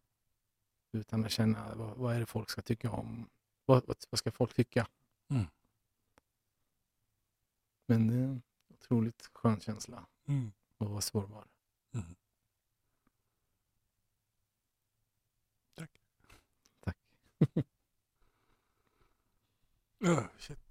[0.92, 3.28] Utan att känna vad, vad är det folk ska tycka om.
[3.64, 4.88] Vad, vad, ska folk tycka?
[5.28, 5.46] Mm.
[7.86, 10.52] Men det är en otroligt skön känsla Mm.
[10.78, 11.44] att vara sårbar.
[11.94, 12.14] Mm.
[17.40, 17.54] Tack.
[17.54, 17.66] Tack.
[20.02, 20.69] Öh, shit.